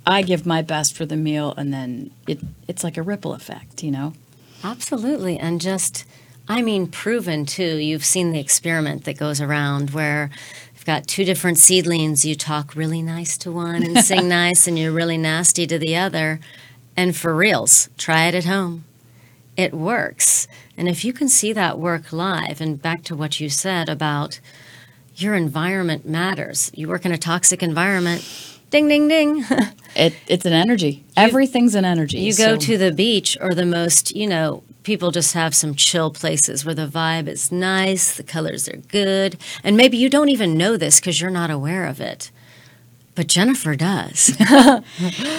I 0.05 0.22
give 0.22 0.44
my 0.44 0.62
best 0.62 0.94
for 0.94 1.07
the 1.07 1.16
meal, 1.16 1.55
and 1.57 1.72
then 1.72 2.11
it 2.27 2.40
it's 2.68 2.85
like 2.85 2.96
a 2.96 3.03
ripple 3.03 3.35
effect, 3.35 3.83
you 3.83 3.90
know. 3.90 4.12
Absolutely. 4.64 5.38
And 5.38 5.61
just, 5.61 6.05
I 6.48 6.62
mean, 6.62 6.87
proven 6.87 7.46
too. 7.46 7.77
You've 7.77 8.05
seen 8.05 8.33
the 8.33 8.40
experiment 8.40 9.05
that 9.05 9.18
goes 9.18 9.40
around 9.40 9.90
where 9.90 10.31
you've 10.75 10.85
got 10.85 11.07
two 11.07 11.25
different 11.25 11.59
seedlings. 11.59 12.25
You 12.25 12.35
talk 12.35 12.75
really 12.75 13.03
nice 13.03 13.37
to 13.38 13.53
one 13.53 13.83
and 13.83 13.98
sing 13.98 14.29
nice, 14.42 14.66
and 14.66 14.79
you're 14.79 14.92
really 14.92 15.18
nasty 15.18 15.66
to 15.66 15.79
the 15.79 15.96
other. 15.96 16.40
And 16.96 17.16
for 17.16 17.35
reals, 17.35 17.88
try 17.96 18.27
it 18.27 18.35
at 18.35 18.44
home. 18.44 18.85
It 19.57 19.75
works. 19.75 20.48
And 20.77 20.88
if 20.88 21.05
you 21.05 21.12
can 21.12 21.29
see 21.29 21.53
that 21.53 21.79
work 21.79 22.12
live, 22.12 22.61
and 22.61 22.81
back 22.81 23.03
to 23.05 23.16
what 23.16 23.40
you 23.40 23.48
said 23.48 23.88
about 23.88 24.40
your 25.16 25.35
environment 25.35 26.07
matters, 26.09 26.70
you 26.75 26.88
work 26.88 27.05
in 27.05 27.12
a 27.12 27.18
toxic 27.18 27.62
environment, 27.62 28.27
ding, 28.70 28.88
ding, 28.88 29.09
ding. 29.09 29.44
It 29.95 30.15
it's 30.27 30.45
an 30.45 30.53
energy. 30.53 31.05
Everything's 31.17 31.75
an 31.75 31.85
energy. 31.85 32.21
You 32.21 32.35
go 32.35 32.57
to 32.57 32.79
the 32.79 32.93
beach 32.93 33.37
or 33.41 33.55
the 33.55 33.67
most, 33.67 34.15
you 34.17 34.27
know, 34.27 34.63
people 34.83 35.11
just 35.11 35.35
have 35.35 35.55
some 35.55 35.75
chill 35.75 36.11
places 36.11 36.65
where 36.65 36.75
the 36.75 36.87
vibe 36.87 37.29
is 37.29 37.53
nice, 37.53 38.17
the 38.17 38.23
colors 38.23 38.69
are 38.69 38.77
good, 38.77 39.37
and 39.63 39.77
maybe 39.77 39.97
you 39.97 40.09
don't 40.09 40.29
even 40.29 40.57
know 40.57 40.77
this 40.77 41.01
because 41.01 41.21
you're 41.21 41.31
not 41.31 41.51
aware 41.51 41.87
of 41.87 42.01
it. 42.01 42.31
But 43.15 43.27
Jennifer 43.27 43.77
does. 43.77 44.35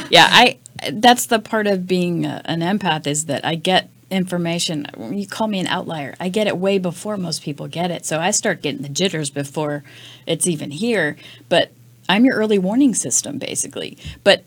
yeah 0.09 0.27
i 0.29 0.57
that's 0.93 1.25
the 1.27 1.39
part 1.39 1.67
of 1.67 1.87
being 1.87 2.25
a, 2.25 2.41
an 2.45 2.59
empath 2.59 3.07
is 3.07 3.25
that 3.25 3.45
i 3.45 3.55
get 3.55 3.89
information 4.09 4.85
you 5.11 5.25
call 5.25 5.47
me 5.47 5.59
an 5.59 5.67
outlier 5.67 6.13
i 6.19 6.29
get 6.29 6.45
it 6.45 6.57
way 6.57 6.77
before 6.77 7.17
most 7.17 7.41
people 7.41 7.67
get 7.67 7.89
it 7.89 8.05
so 8.05 8.19
i 8.19 8.29
start 8.29 8.61
getting 8.61 8.81
the 8.81 8.89
jitters 8.89 9.29
before 9.29 9.83
it's 10.27 10.45
even 10.45 10.71
here 10.71 11.15
but 11.49 11.71
i'm 12.09 12.25
your 12.25 12.35
early 12.35 12.59
warning 12.59 12.93
system 12.93 13.37
basically 13.37 13.97
but 14.23 14.43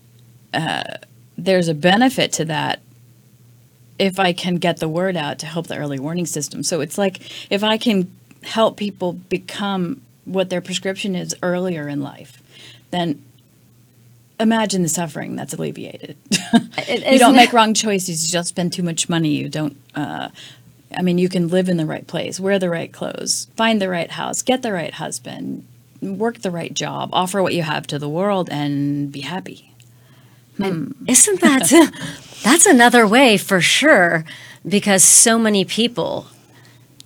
uh, 0.54 0.94
there's 1.36 1.68
a 1.68 1.74
benefit 1.74 2.32
to 2.32 2.44
that 2.44 2.80
if 3.98 4.18
i 4.18 4.32
can 4.32 4.56
get 4.56 4.78
the 4.78 4.88
word 4.88 5.16
out 5.16 5.38
to 5.38 5.46
help 5.46 5.66
the 5.66 5.76
early 5.76 5.98
warning 5.98 6.26
system 6.26 6.62
so 6.62 6.80
it's 6.80 6.98
like 6.98 7.20
if 7.50 7.62
i 7.62 7.76
can 7.76 8.10
help 8.42 8.76
people 8.76 9.12
become 9.12 10.00
what 10.24 10.50
their 10.50 10.60
prescription 10.60 11.14
is 11.14 11.34
earlier 11.42 11.88
in 11.88 12.00
life 12.00 12.42
then 12.90 13.22
imagine 14.38 14.82
the 14.82 14.88
suffering 14.88 15.36
that's 15.36 15.54
alleviated. 15.54 16.16
you 16.88 17.18
don't 17.18 17.36
make 17.36 17.52
wrong 17.52 17.74
choices. 17.74 18.26
You 18.26 18.32
don't 18.32 18.44
spend 18.44 18.72
too 18.72 18.82
much 18.82 19.08
money. 19.08 19.30
You 19.30 19.48
don't. 19.48 19.76
Uh, 19.94 20.28
I 20.96 21.02
mean, 21.02 21.18
you 21.18 21.28
can 21.28 21.48
live 21.48 21.68
in 21.68 21.76
the 21.76 21.86
right 21.86 22.06
place, 22.06 22.38
wear 22.38 22.58
the 22.58 22.70
right 22.70 22.92
clothes, 22.92 23.48
find 23.56 23.80
the 23.80 23.88
right 23.88 24.10
house, 24.10 24.42
get 24.42 24.62
the 24.62 24.72
right 24.72 24.94
husband, 24.94 25.66
work 26.00 26.40
the 26.42 26.50
right 26.50 26.72
job, 26.72 27.10
offer 27.12 27.42
what 27.42 27.54
you 27.54 27.62
have 27.62 27.86
to 27.88 27.98
the 27.98 28.08
world, 28.08 28.48
and 28.50 29.10
be 29.12 29.20
happy. 29.20 29.72
Hmm. 30.56 30.92
Isn't 31.06 31.40
that 31.40 31.92
that's 32.42 32.66
another 32.66 33.06
way 33.06 33.36
for 33.36 33.60
sure 33.60 34.24
because 34.66 35.04
so 35.04 35.38
many 35.38 35.64
people 35.64 36.26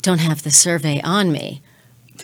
don't 0.02 0.18
have 0.18 0.42
the 0.42 0.50
survey 0.50 1.00
on 1.02 1.32
me 1.32 1.62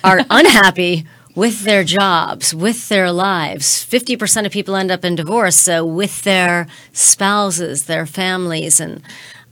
are 0.04 0.20
unhappy 0.30 1.06
with 1.34 1.64
their 1.64 1.84
jobs, 1.84 2.54
with 2.54 2.88
their 2.88 3.12
lives. 3.12 3.84
50% 3.84 4.46
of 4.46 4.52
people 4.52 4.74
end 4.74 4.90
up 4.90 5.04
in 5.04 5.14
divorce, 5.14 5.56
so 5.56 5.84
with 5.84 6.22
their 6.22 6.66
spouses, 6.92 7.84
their 7.84 8.06
families 8.06 8.80
and 8.80 9.02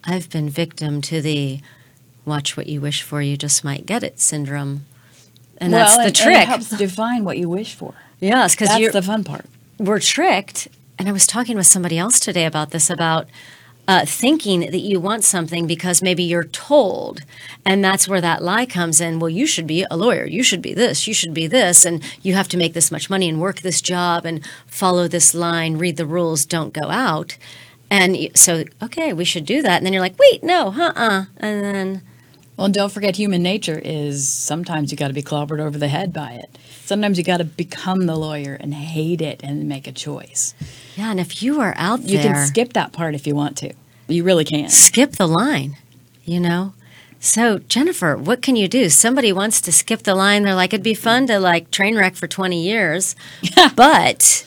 I've 0.07 0.29
been 0.31 0.51
victim 0.51 1.01
to 1.03 1.23
the 1.23 1.61
watch 2.27 2.57
what 2.57 2.67
you 2.67 2.81
wish 2.81 3.03
for 3.03 3.23
you 3.23 3.37
just 3.37 3.65
might 3.65 3.87
get 3.87 4.03
it 4.03 4.21
syndrome. 4.21 4.85
And 5.65 5.73
that's 5.73 5.95
the 5.97 6.01
and- 6.01 6.07
and 6.09 6.17
trick. 6.17 6.43
it 6.43 6.49
helps 6.49 6.69
define 6.71 7.25
what 7.25 7.39
you 7.39 7.49
wish 7.49 7.75
for. 7.75 7.95
yes, 8.21 8.55
cuz 8.55 8.69
That's 8.69 8.93
the 8.93 9.03
fun 9.03 9.25
part. 9.25 9.47
we're 9.79 10.01
tricked. 10.01 10.69
And 10.99 11.09
I 11.09 11.13
was 11.13 11.27
talking 11.27 11.57
with 11.57 11.67
somebody 11.67 11.99
else 11.99 12.21
today 12.21 12.45
about 12.47 12.71
this 12.71 12.89
about 12.91 13.27
uh, 13.87 14.07
thinking 14.07 14.61
that 14.61 14.79
you 14.81 14.99
want 14.99 15.23
something 15.25 15.67
because 15.67 16.01
maybe 16.01 16.23
you're 16.23 16.45
told. 16.45 17.21
And 17.67 17.85
that's 17.85 18.09
where 18.09 18.21
that 18.21 18.43
lie 18.43 18.65
comes 18.65 18.99
in. 18.99 19.19
Well, 19.19 19.29
you 19.29 19.47
should 19.47 19.67
be 19.67 19.85
a 19.91 19.97
lawyer. 19.97 20.25
You 20.25 20.43
should 20.43 20.63
be 20.63 20.73
this. 20.73 21.07
You 21.07 21.13
should 21.13 21.35
be 21.35 21.47
this. 21.47 21.85
And 21.85 22.03
you 22.23 22.33
have 22.35 22.49
to 22.49 22.57
make 22.57 22.73
this 22.73 22.91
much 22.91 23.11
money 23.11 23.29
and 23.29 23.41
work 23.43 23.61
this 23.61 23.83
job 23.83 24.25
and 24.25 24.41
follow 24.67 25.07
this 25.07 25.35
line, 25.35 25.77
read 25.77 25.97
the 25.99 26.07
rules, 26.07 26.47
don't 26.47 26.73
go 26.73 26.89
out. 26.91 27.37
And 27.91 28.17
so, 28.35 28.65
okay, 28.83 29.13
we 29.13 29.25
should 29.27 29.45
do 29.45 29.61
that. 29.61 29.77
And 29.77 29.85
then 29.85 29.93
you're 29.93 30.01
like, 30.09 30.19
wait, 30.19 30.43
no, 30.43 30.69
uh 30.79 30.93
uh 30.97 31.25
And 31.37 31.63
then, 31.65 32.03
Well, 32.57 32.67
and 32.67 32.75
don't 32.75 32.93
forget, 32.93 33.17
human 33.17 33.43
nature 33.43 33.81
is 33.85 34.29
sometimes 34.29 34.93
you 34.93 34.97
got 34.97 35.09
to 35.09 35.15
be 35.15 35.23
clobbered 35.23 35.59
over 35.61 35.77
the 35.77 35.89
head 35.89 36.13
by 36.13 36.33
it. 36.33 36.57
Sometimes 36.85 37.19
you 37.19 37.25
got 37.25 37.39
to 37.39 37.45
become 37.45 38.07
the 38.07 38.15
lawyer 38.17 38.55
and 38.61 38.73
hate 38.75 39.21
it 39.21 39.43
and 39.43 39.69
make 39.69 39.87
a 39.89 39.93
choice. 39.93 40.55
yeah, 40.97 41.11
and 41.11 41.19
if 41.19 41.43
you 41.43 41.61
are 41.61 41.75
out 41.77 42.03
You 42.03 42.19
there. 42.19 42.27
You 42.29 42.35
can 42.35 42.47
skip 42.47 42.73
that 42.75 42.93
part 42.93 43.15
if 43.17 43.27
you 43.27 43.35
want 43.35 43.57
to. 43.59 43.73
You 44.07 44.23
really 44.23 44.45
can. 44.45 44.69
skip 44.69 45.13
the 45.13 45.27
line, 45.27 45.77
you 46.25 46.39
know? 46.39 46.75
So, 47.19 47.59
Jennifer, 47.59 48.17
what 48.17 48.43
can 48.43 48.55
you 48.55 48.69
do? 48.69 48.89
Somebody 48.91 49.33
wants 49.33 49.61
to 49.63 49.73
skip 49.73 50.03
the 50.03 50.15
line. 50.15 50.43
They're 50.45 50.55
like, 50.55 50.75
it'd 50.75 50.85
be 50.85 50.95
fun 50.95 51.27
to 51.29 51.41
like 51.41 51.71
train 51.71 51.97
wreck 51.97 52.15
for 52.15 52.27
20 52.29 52.63
years, 52.63 53.17
but. 53.75 54.47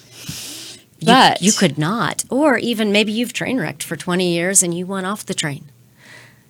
you- 1.00 1.08
But- 1.08 1.42
you, 1.42 1.52
could 1.52 1.78
not. 1.78 2.24
Or 2.30 2.58
even 2.58 2.92
maybe 2.92 3.12
you've 3.12 3.34
train 3.34 3.60
wrecked 3.60 3.84
for 3.84 3.96
20 3.98 4.32
years 4.32 4.62
and 4.64 4.78
you 4.78 4.86
went 4.86 5.08
off 5.08 5.26
the 5.26 5.34
train. 5.34 5.66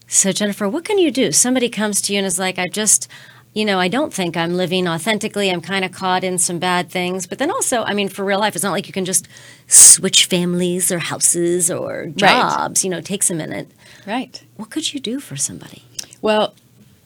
So, 0.08 0.32
Jennifer, 0.32 0.68
what 0.70 0.86
can 0.86 0.98
you 0.98 1.12
do? 1.12 1.32
Somebody 1.32 1.70
comes 1.70 2.02
to 2.04 2.14
you 2.14 2.20
and 2.20 2.26
is 2.26 2.40
like, 2.40 2.58
I 2.58 2.68
just, 2.68 3.10
you 3.54 3.66
know, 3.66 3.80
I 3.80 3.90
don't 3.90 4.14
think 4.14 4.38
I'm 4.38 4.56
living 4.56 4.88
authentically. 4.88 5.50
I'm 5.50 5.62
kind 5.62 5.84
of 5.84 5.92
caught 5.92 6.24
in 6.24 6.38
some 6.38 6.60
bad 6.60 6.90
things. 6.90 7.28
But 7.28 7.40
then 7.40 7.52
also, 7.52 7.84
I 7.84 7.94
mean, 7.94 8.08
for 8.08 8.24
real 8.24 8.40
life, 8.40 8.56
it's 8.56 8.64
not 8.64 8.72
like 8.72 8.88
you 8.88 8.94
can 8.94 9.06
just 9.06 9.28
switch 9.68 10.26
families 10.26 10.92
or 10.92 11.00
houses 11.00 11.70
or 11.70 12.08
jobs. 12.16 12.80
Right. 12.80 12.84
You 12.86 12.90
know, 12.90 12.98
it 13.00 13.06
takes 13.06 13.30
a 13.30 13.36
minute. 13.36 13.70
Right. 14.06 14.42
What 14.56 14.70
could 14.70 14.94
you 14.94 15.02
do 15.02 15.20
for 15.20 15.36
somebody? 15.36 15.84
Well, 16.22 16.54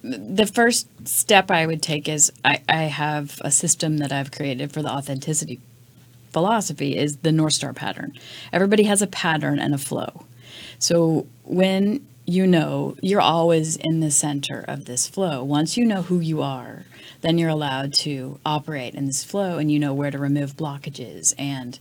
the 0.04 0.46
first 0.46 0.88
step 1.08 1.50
I 1.50 1.66
would 1.66 1.82
take 1.82 2.08
is 2.08 2.32
I, 2.46 2.62
I 2.70 2.84
have 2.84 3.42
a 3.44 3.52
system 3.52 3.98
that 3.98 4.12
I've 4.12 4.32
created 4.32 4.72
for 4.72 4.82
the 4.82 4.90
authenticity 4.90 5.60
philosophy 6.32 6.98
is 6.98 7.18
the 7.18 7.32
North 7.32 7.54
Star 7.54 7.74
pattern. 7.74 8.14
Everybody 8.54 8.84
has 8.84 9.02
a 9.02 9.08
pattern 9.08 9.60
and 9.60 9.74
a 9.74 9.78
flow. 9.78 10.26
So 10.80 11.28
when 11.44 12.06
you 12.32 12.48
know 12.48 12.96
you're 13.02 13.22
always 13.22 13.76
in 13.76 14.00
the 14.00 14.12
center 14.12 14.64
of 14.68 14.86
this 14.86 15.08
flow, 15.08 15.44
once 15.44 15.76
you 15.76 15.86
know 15.86 16.02
who 16.04 16.20
you 16.20 16.42
are, 16.42 16.86
then 17.22 17.38
you're 17.38 17.50
allowed 17.50 17.94
to 17.94 18.40
operate 18.46 18.96
in 18.96 19.06
this 19.06 19.24
flow 19.24 19.58
and 19.58 19.72
you 19.72 19.78
know 19.78 19.94
where 19.94 20.12
to 20.12 20.18
remove 20.18 20.56
blockages 20.56 21.34
and 21.38 21.80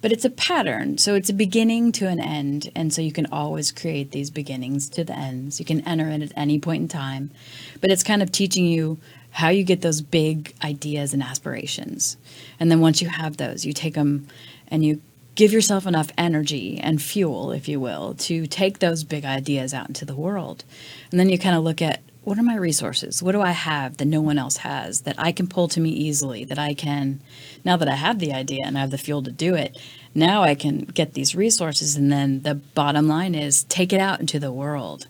but 0.00 0.12
it's 0.12 0.24
a 0.24 0.30
pattern. 0.30 0.96
So 0.96 1.16
it's 1.16 1.28
a 1.28 1.34
beginning 1.34 1.90
to 1.92 2.06
an 2.06 2.20
end. 2.20 2.70
And 2.76 2.94
so 2.94 3.02
you 3.02 3.10
can 3.10 3.26
always 3.32 3.72
create 3.72 4.12
these 4.12 4.30
beginnings 4.30 4.88
to 4.90 5.02
the 5.02 5.18
ends. 5.18 5.58
You 5.58 5.66
can 5.66 5.80
enter 5.80 6.08
it 6.08 6.22
at 6.22 6.32
any 6.36 6.60
point 6.60 6.82
in 6.82 6.88
time 6.88 7.32
but 7.80 7.90
it's 7.90 8.02
kind 8.02 8.22
of 8.22 8.32
teaching 8.32 8.66
you 8.66 8.98
how 9.30 9.48
you 9.48 9.62
get 9.62 9.82
those 9.82 10.00
big 10.00 10.54
ideas 10.62 11.12
and 11.12 11.22
aspirations. 11.22 12.16
And 12.58 12.70
then 12.70 12.80
once 12.80 13.02
you 13.02 13.08
have 13.08 13.36
those 13.36 13.64
you 13.64 13.72
take 13.72 13.94
them 13.94 14.26
and 14.68 14.84
you 14.84 15.00
give 15.38 15.52
yourself 15.52 15.86
enough 15.86 16.10
energy 16.18 16.80
and 16.82 17.00
fuel 17.00 17.52
if 17.52 17.68
you 17.68 17.78
will 17.78 18.12
to 18.14 18.44
take 18.48 18.80
those 18.80 19.04
big 19.04 19.24
ideas 19.24 19.72
out 19.72 19.86
into 19.86 20.04
the 20.04 20.16
world 20.16 20.64
and 21.12 21.20
then 21.20 21.28
you 21.28 21.38
kind 21.38 21.54
of 21.54 21.62
look 21.62 21.80
at 21.80 22.02
what 22.24 22.38
are 22.38 22.42
my 22.42 22.56
resources? 22.56 23.22
What 23.22 23.32
do 23.32 23.40
I 23.40 23.52
have 23.52 23.98
that 23.98 24.04
no 24.04 24.20
one 24.20 24.36
else 24.36 24.58
has 24.58 25.02
that 25.02 25.14
I 25.16 25.30
can 25.30 25.46
pull 25.46 25.68
to 25.68 25.80
me 25.80 25.90
easily? 25.90 26.44
That 26.44 26.58
I 26.58 26.74
can, 26.74 27.20
now 27.64 27.78
that 27.78 27.88
I 27.88 27.94
have 27.94 28.18
the 28.18 28.34
idea 28.34 28.64
and 28.66 28.76
I 28.76 28.82
have 28.82 28.90
the 28.90 28.98
fuel 28.98 29.22
to 29.22 29.30
do 29.30 29.54
it, 29.54 29.78
now 30.14 30.42
I 30.42 30.54
can 30.54 30.80
get 30.80 31.14
these 31.14 31.34
resources. 31.34 31.96
And 31.96 32.12
then 32.12 32.42
the 32.42 32.56
bottom 32.56 33.08
line 33.08 33.34
is 33.34 33.64
take 33.64 33.94
it 33.94 34.00
out 34.00 34.20
into 34.20 34.38
the 34.38 34.52
world. 34.52 35.06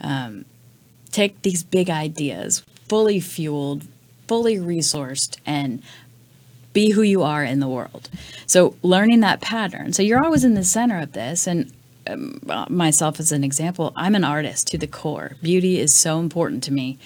Um, 0.00 0.44
take 1.10 1.42
these 1.42 1.64
big 1.64 1.90
ideas, 1.90 2.62
fully 2.86 3.18
fueled, 3.18 3.88
fully 4.28 4.58
resourced, 4.58 5.38
and 5.44 5.82
be 6.72 6.90
who 6.90 7.02
you 7.02 7.22
are 7.22 7.44
in 7.44 7.60
the 7.60 7.68
world. 7.68 8.08
So 8.46 8.76
learning 8.82 9.20
that 9.20 9.40
pattern. 9.40 9.92
So 9.92 10.02
you're 10.02 10.22
always 10.24 10.44
in 10.44 10.54
the 10.54 10.64
center 10.64 11.00
of 11.00 11.12
this. 11.12 11.46
And 11.46 11.72
um, 12.06 12.40
myself 12.68 13.20
as 13.20 13.32
an 13.32 13.44
example, 13.44 13.92
I'm 13.96 14.14
an 14.14 14.24
artist 14.24 14.68
to 14.68 14.78
the 14.78 14.86
core. 14.86 15.36
Beauty 15.42 15.78
is 15.78 15.94
so 15.94 16.18
important 16.20 16.62
to 16.64 16.72
me. 16.72 16.98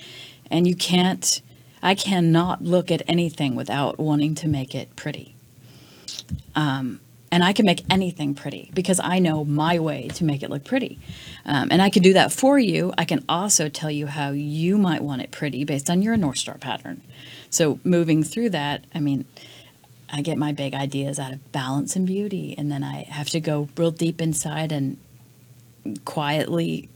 And 0.50 0.66
you 0.66 0.76
can't, 0.76 1.40
I 1.82 1.94
cannot 1.94 2.62
look 2.62 2.90
at 2.90 3.02
anything 3.08 3.54
without 3.54 3.98
wanting 3.98 4.34
to 4.36 4.48
make 4.48 4.74
it 4.74 4.94
pretty. 4.96 5.34
Um, 6.54 7.00
and 7.34 7.42
I 7.42 7.52
can 7.52 7.66
make 7.66 7.82
anything 7.90 8.36
pretty 8.36 8.70
because 8.74 9.00
I 9.02 9.18
know 9.18 9.44
my 9.44 9.80
way 9.80 10.06
to 10.14 10.24
make 10.24 10.44
it 10.44 10.50
look 10.50 10.62
pretty. 10.62 11.00
Um, 11.44 11.66
and 11.72 11.82
I 11.82 11.90
can 11.90 12.00
do 12.00 12.12
that 12.12 12.30
for 12.30 12.60
you. 12.60 12.94
I 12.96 13.04
can 13.04 13.24
also 13.28 13.68
tell 13.68 13.90
you 13.90 14.06
how 14.06 14.30
you 14.30 14.78
might 14.78 15.02
want 15.02 15.20
it 15.20 15.32
pretty 15.32 15.64
based 15.64 15.90
on 15.90 16.00
your 16.00 16.16
North 16.16 16.38
Star 16.38 16.58
pattern. 16.58 17.02
So 17.50 17.80
moving 17.82 18.22
through 18.22 18.50
that, 18.50 18.84
I 18.94 19.00
mean, 19.00 19.24
I 20.10 20.22
get 20.22 20.38
my 20.38 20.52
big 20.52 20.74
ideas 20.74 21.18
out 21.18 21.32
of 21.32 21.52
balance 21.52 21.96
and 21.96 22.06
beauty, 22.06 22.54
and 22.56 22.70
then 22.70 22.84
I 22.84 23.02
have 23.04 23.28
to 23.30 23.40
go 23.40 23.68
real 23.76 23.90
deep 23.90 24.20
inside 24.20 24.72
and 24.72 24.96
quietly 26.04 26.88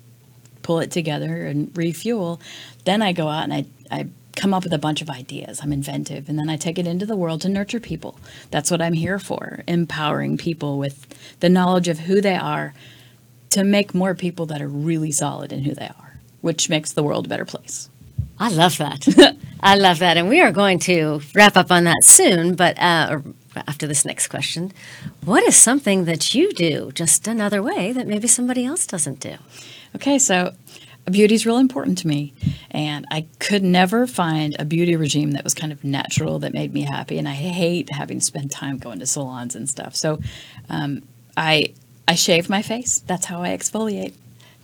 pull 0.62 0.81
it 0.81 0.90
together 0.90 1.47
and 1.47 1.77
refuel. 1.77 2.40
Then 2.85 3.03
I 3.03 3.12
go 3.12 3.29
out 3.29 3.44
and 3.44 3.53
I, 3.53 3.66
I 3.90 4.09
come 4.37 4.55
up 4.55 4.64
with 4.64 4.73
a 4.73 4.79
bunch 4.79 5.03
of 5.03 5.11
ideas. 5.11 5.61
I'm 5.62 5.73
inventive, 5.73 6.29
and 6.29 6.38
then 6.38 6.49
I 6.49 6.57
take 6.57 6.79
it 6.79 6.87
into 6.87 7.07
the 7.07 7.16
world 7.16 7.40
to 7.42 7.49
nurture 7.49 7.81
people. 7.81 8.18
That's 8.51 8.71
what 8.71 8.81
I'm 8.81 8.92
here 8.92 9.18
for, 9.18 9.62
empowering 9.66 10.37
people 10.37 10.79
with 10.79 11.07
the 11.40 11.49
knowledge 11.49 11.88
of 11.88 12.01
who 12.01 12.21
they 12.21 12.37
are 12.37 12.75
to 13.51 13.64
make 13.64 13.94
more 13.94 14.14
people 14.14 14.47
that 14.47 14.62
are 14.62 14.68
really 14.68 15.11
solid 15.11 15.53
in 15.53 15.64
who 15.64 15.75
they 15.75 15.88
are, 15.88 16.21
which 16.40 16.68
makes 16.68 16.92
the 16.92 17.03
world 17.03 17.27
a 17.27 17.29
better 17.29 17.44
place. 17.44 17.88
I 18.38 18.50
love 18.50 18.78
that. 18.78 19.37
I 19.61 19.76
love 19.76 19.98
that. 19.98 20.16
And 20.16 20.28
we 20.28 20.40
are 20.40 20.52
going 20.52 20.78
to 20.81 21.20
wrap 21.35 21.57
up 21.57 21.70
on 21.72 21.85
that 21.85 22.02
soon, 22.02 22.54
but 22.54 22.78
uh, 22.78 23.20
after 23.66 23.87
this 23.87 24.04
next 24.04 24.28
question, 24.28 24.72
what 25.24 25.42
is 25.44 25.57
something 25.57 26.04
that 26.04 26.35
you 26.35 26.52
do 26.52 26.92
just 26.92 27.26
another 27.26 27.62
way 27.62 27.92
that 27.92 28.07
maybe 28.07 28.28
somebody 28.28 28.64
else 28.64 28.87
doesn't 28.87 29.20
do? 29.20 29.35
Okay, 29.96 30.18
so 30.18 30.54
beauty 31.11 31.35
is 31.35 31.46
real 31.46 31.59
important 31.59 31.98
to 31.98 32.07
me, 32.07 32.35
and 32.70 33.07
I 33.11 33.26
could 33.38 33.62
never 33.62 34.07
find 34.07 34.54
a 34.59 34.64
beauty 34.64 34.94
regime 34.96 35.33
that 35.33 35.44
was 35.44 35.54
kind 35.54 35.72
of 35.72 35.83
natural 35.83 36.38
that 36.40 36.52
made 36.52 36.72
me 36.72 36.83
happy. 36.83 37.18
And 37.18 37.28
I 37.28 37.33
hate 37.33 37.90
having 37.90 38.20
to 38.20 38.24
spend 38.24 38.50
time 38.50 38.78
going 38.78 38.98
to 39.00 39.07
salons 39.07 39.57
and 39.57 39.68
stuff. 39.68 39.96
So 39.96 40.20
um, 40.68 41.02
I 41.37 41.74
I 42.07 42.14
shave 42.14 42.48
my 42.48 42.62
face. 42.62 43.00
That's 43.00 43.26
how 43.26 43.42
I 43.42 43.48
exfoliate. 43.48 44.14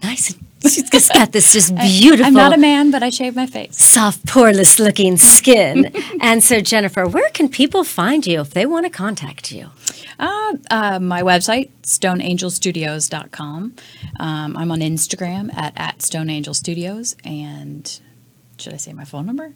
Nice. 0.02 0.34
She's 0.64 0.88
just 0.88 1.12
got 1.12 1.32
this 1.32 1.52
just 1.52 1.74
beautiful. 1.76 2.26
I'm 2.26 2.34
not 2.34 2.54
a 2.54 2.58
man, 2.58 2.90
but 2.90 3.02
I 3.02 3.10
shave 3.10 3.36
my 3.36 3.46
face. 3.46 3.76
Soft, 3.76 4.24
poreless 4.24 4.78
looking 4.78 5.16
skin. 5.16 5.92
and 6.20 6.42
so, 6.42 6.60
Jennifer, 6.60 7.06
where 7.06 7.28
can 7.30 7.48
people 7.48 7.84
find 7.84 8.26
you 8.26 8.40
if 8.40 8.50
they 8.50 8.64
want 8.66 8.86
to 8.86 8.90
contact 8.90 9.52
you? 9.52 9.70
Uh, 10.18 10.54
uh, 10.70 10.98
my 10.98 11.22
website, 11.22 11.70
stoneangelstudios.com. 11.82 13.74
Um, 14.20 14.56
I'm 14.56 14.70
on 14.70 14.80
Instagram 14.80 15.54
at, 15.54 15.74
at 15.76 15.98
stoneangelstudios. 15.98 17.16
And 17.24 18.00
should 18.56 18.72
I 18.72 18.78
say 18.78 18.92
my 18.92 19.04
phone 19.04 19.26
number? 19.26 19.52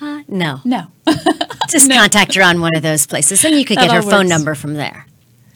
Uh, 0.00 0.22
no. 0.26 0.60
No. 0.64 0.86
Just 1.68 1.88
no. 1.88 1.96
contact 1.96 2.34
her 2.34 2.42
on 2.42 2.60
one 2.60 2.74
of 2.74 2.82
those 2.82 3.06
places, 3.06 3.44
and 3.44 3.54
you 3.54 3.64
could 3.64 3.78
get 3.78 3.92
her 3.92 4.02
phone 4.02 4.26
number 4.26 4.54
from 4.54 4.74
there. 4.74 5.06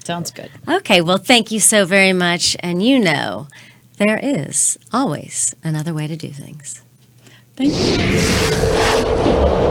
Sounds 0.04 0.30
good. 0.30 0.50
Okay, 0.68 1.00
well, 1.00 1.18
thank 1.18 1.50
you 1.50 1.58
so 1.58 1.84
very 1.84 2.12
much. 2.12 2.56
And 2.60 2.80
you 2.80 3.00
know, 3.00 3.48
there 3.96 4.18
is 4.18 4.78
always 4.92 5.54
another 5.64 5.94
way 5.94 6.06
to 6.06 6.16
do 6.16 6.28
things. 6.28 6.82
Thank 7.56 7.72
you. 9.60 9.65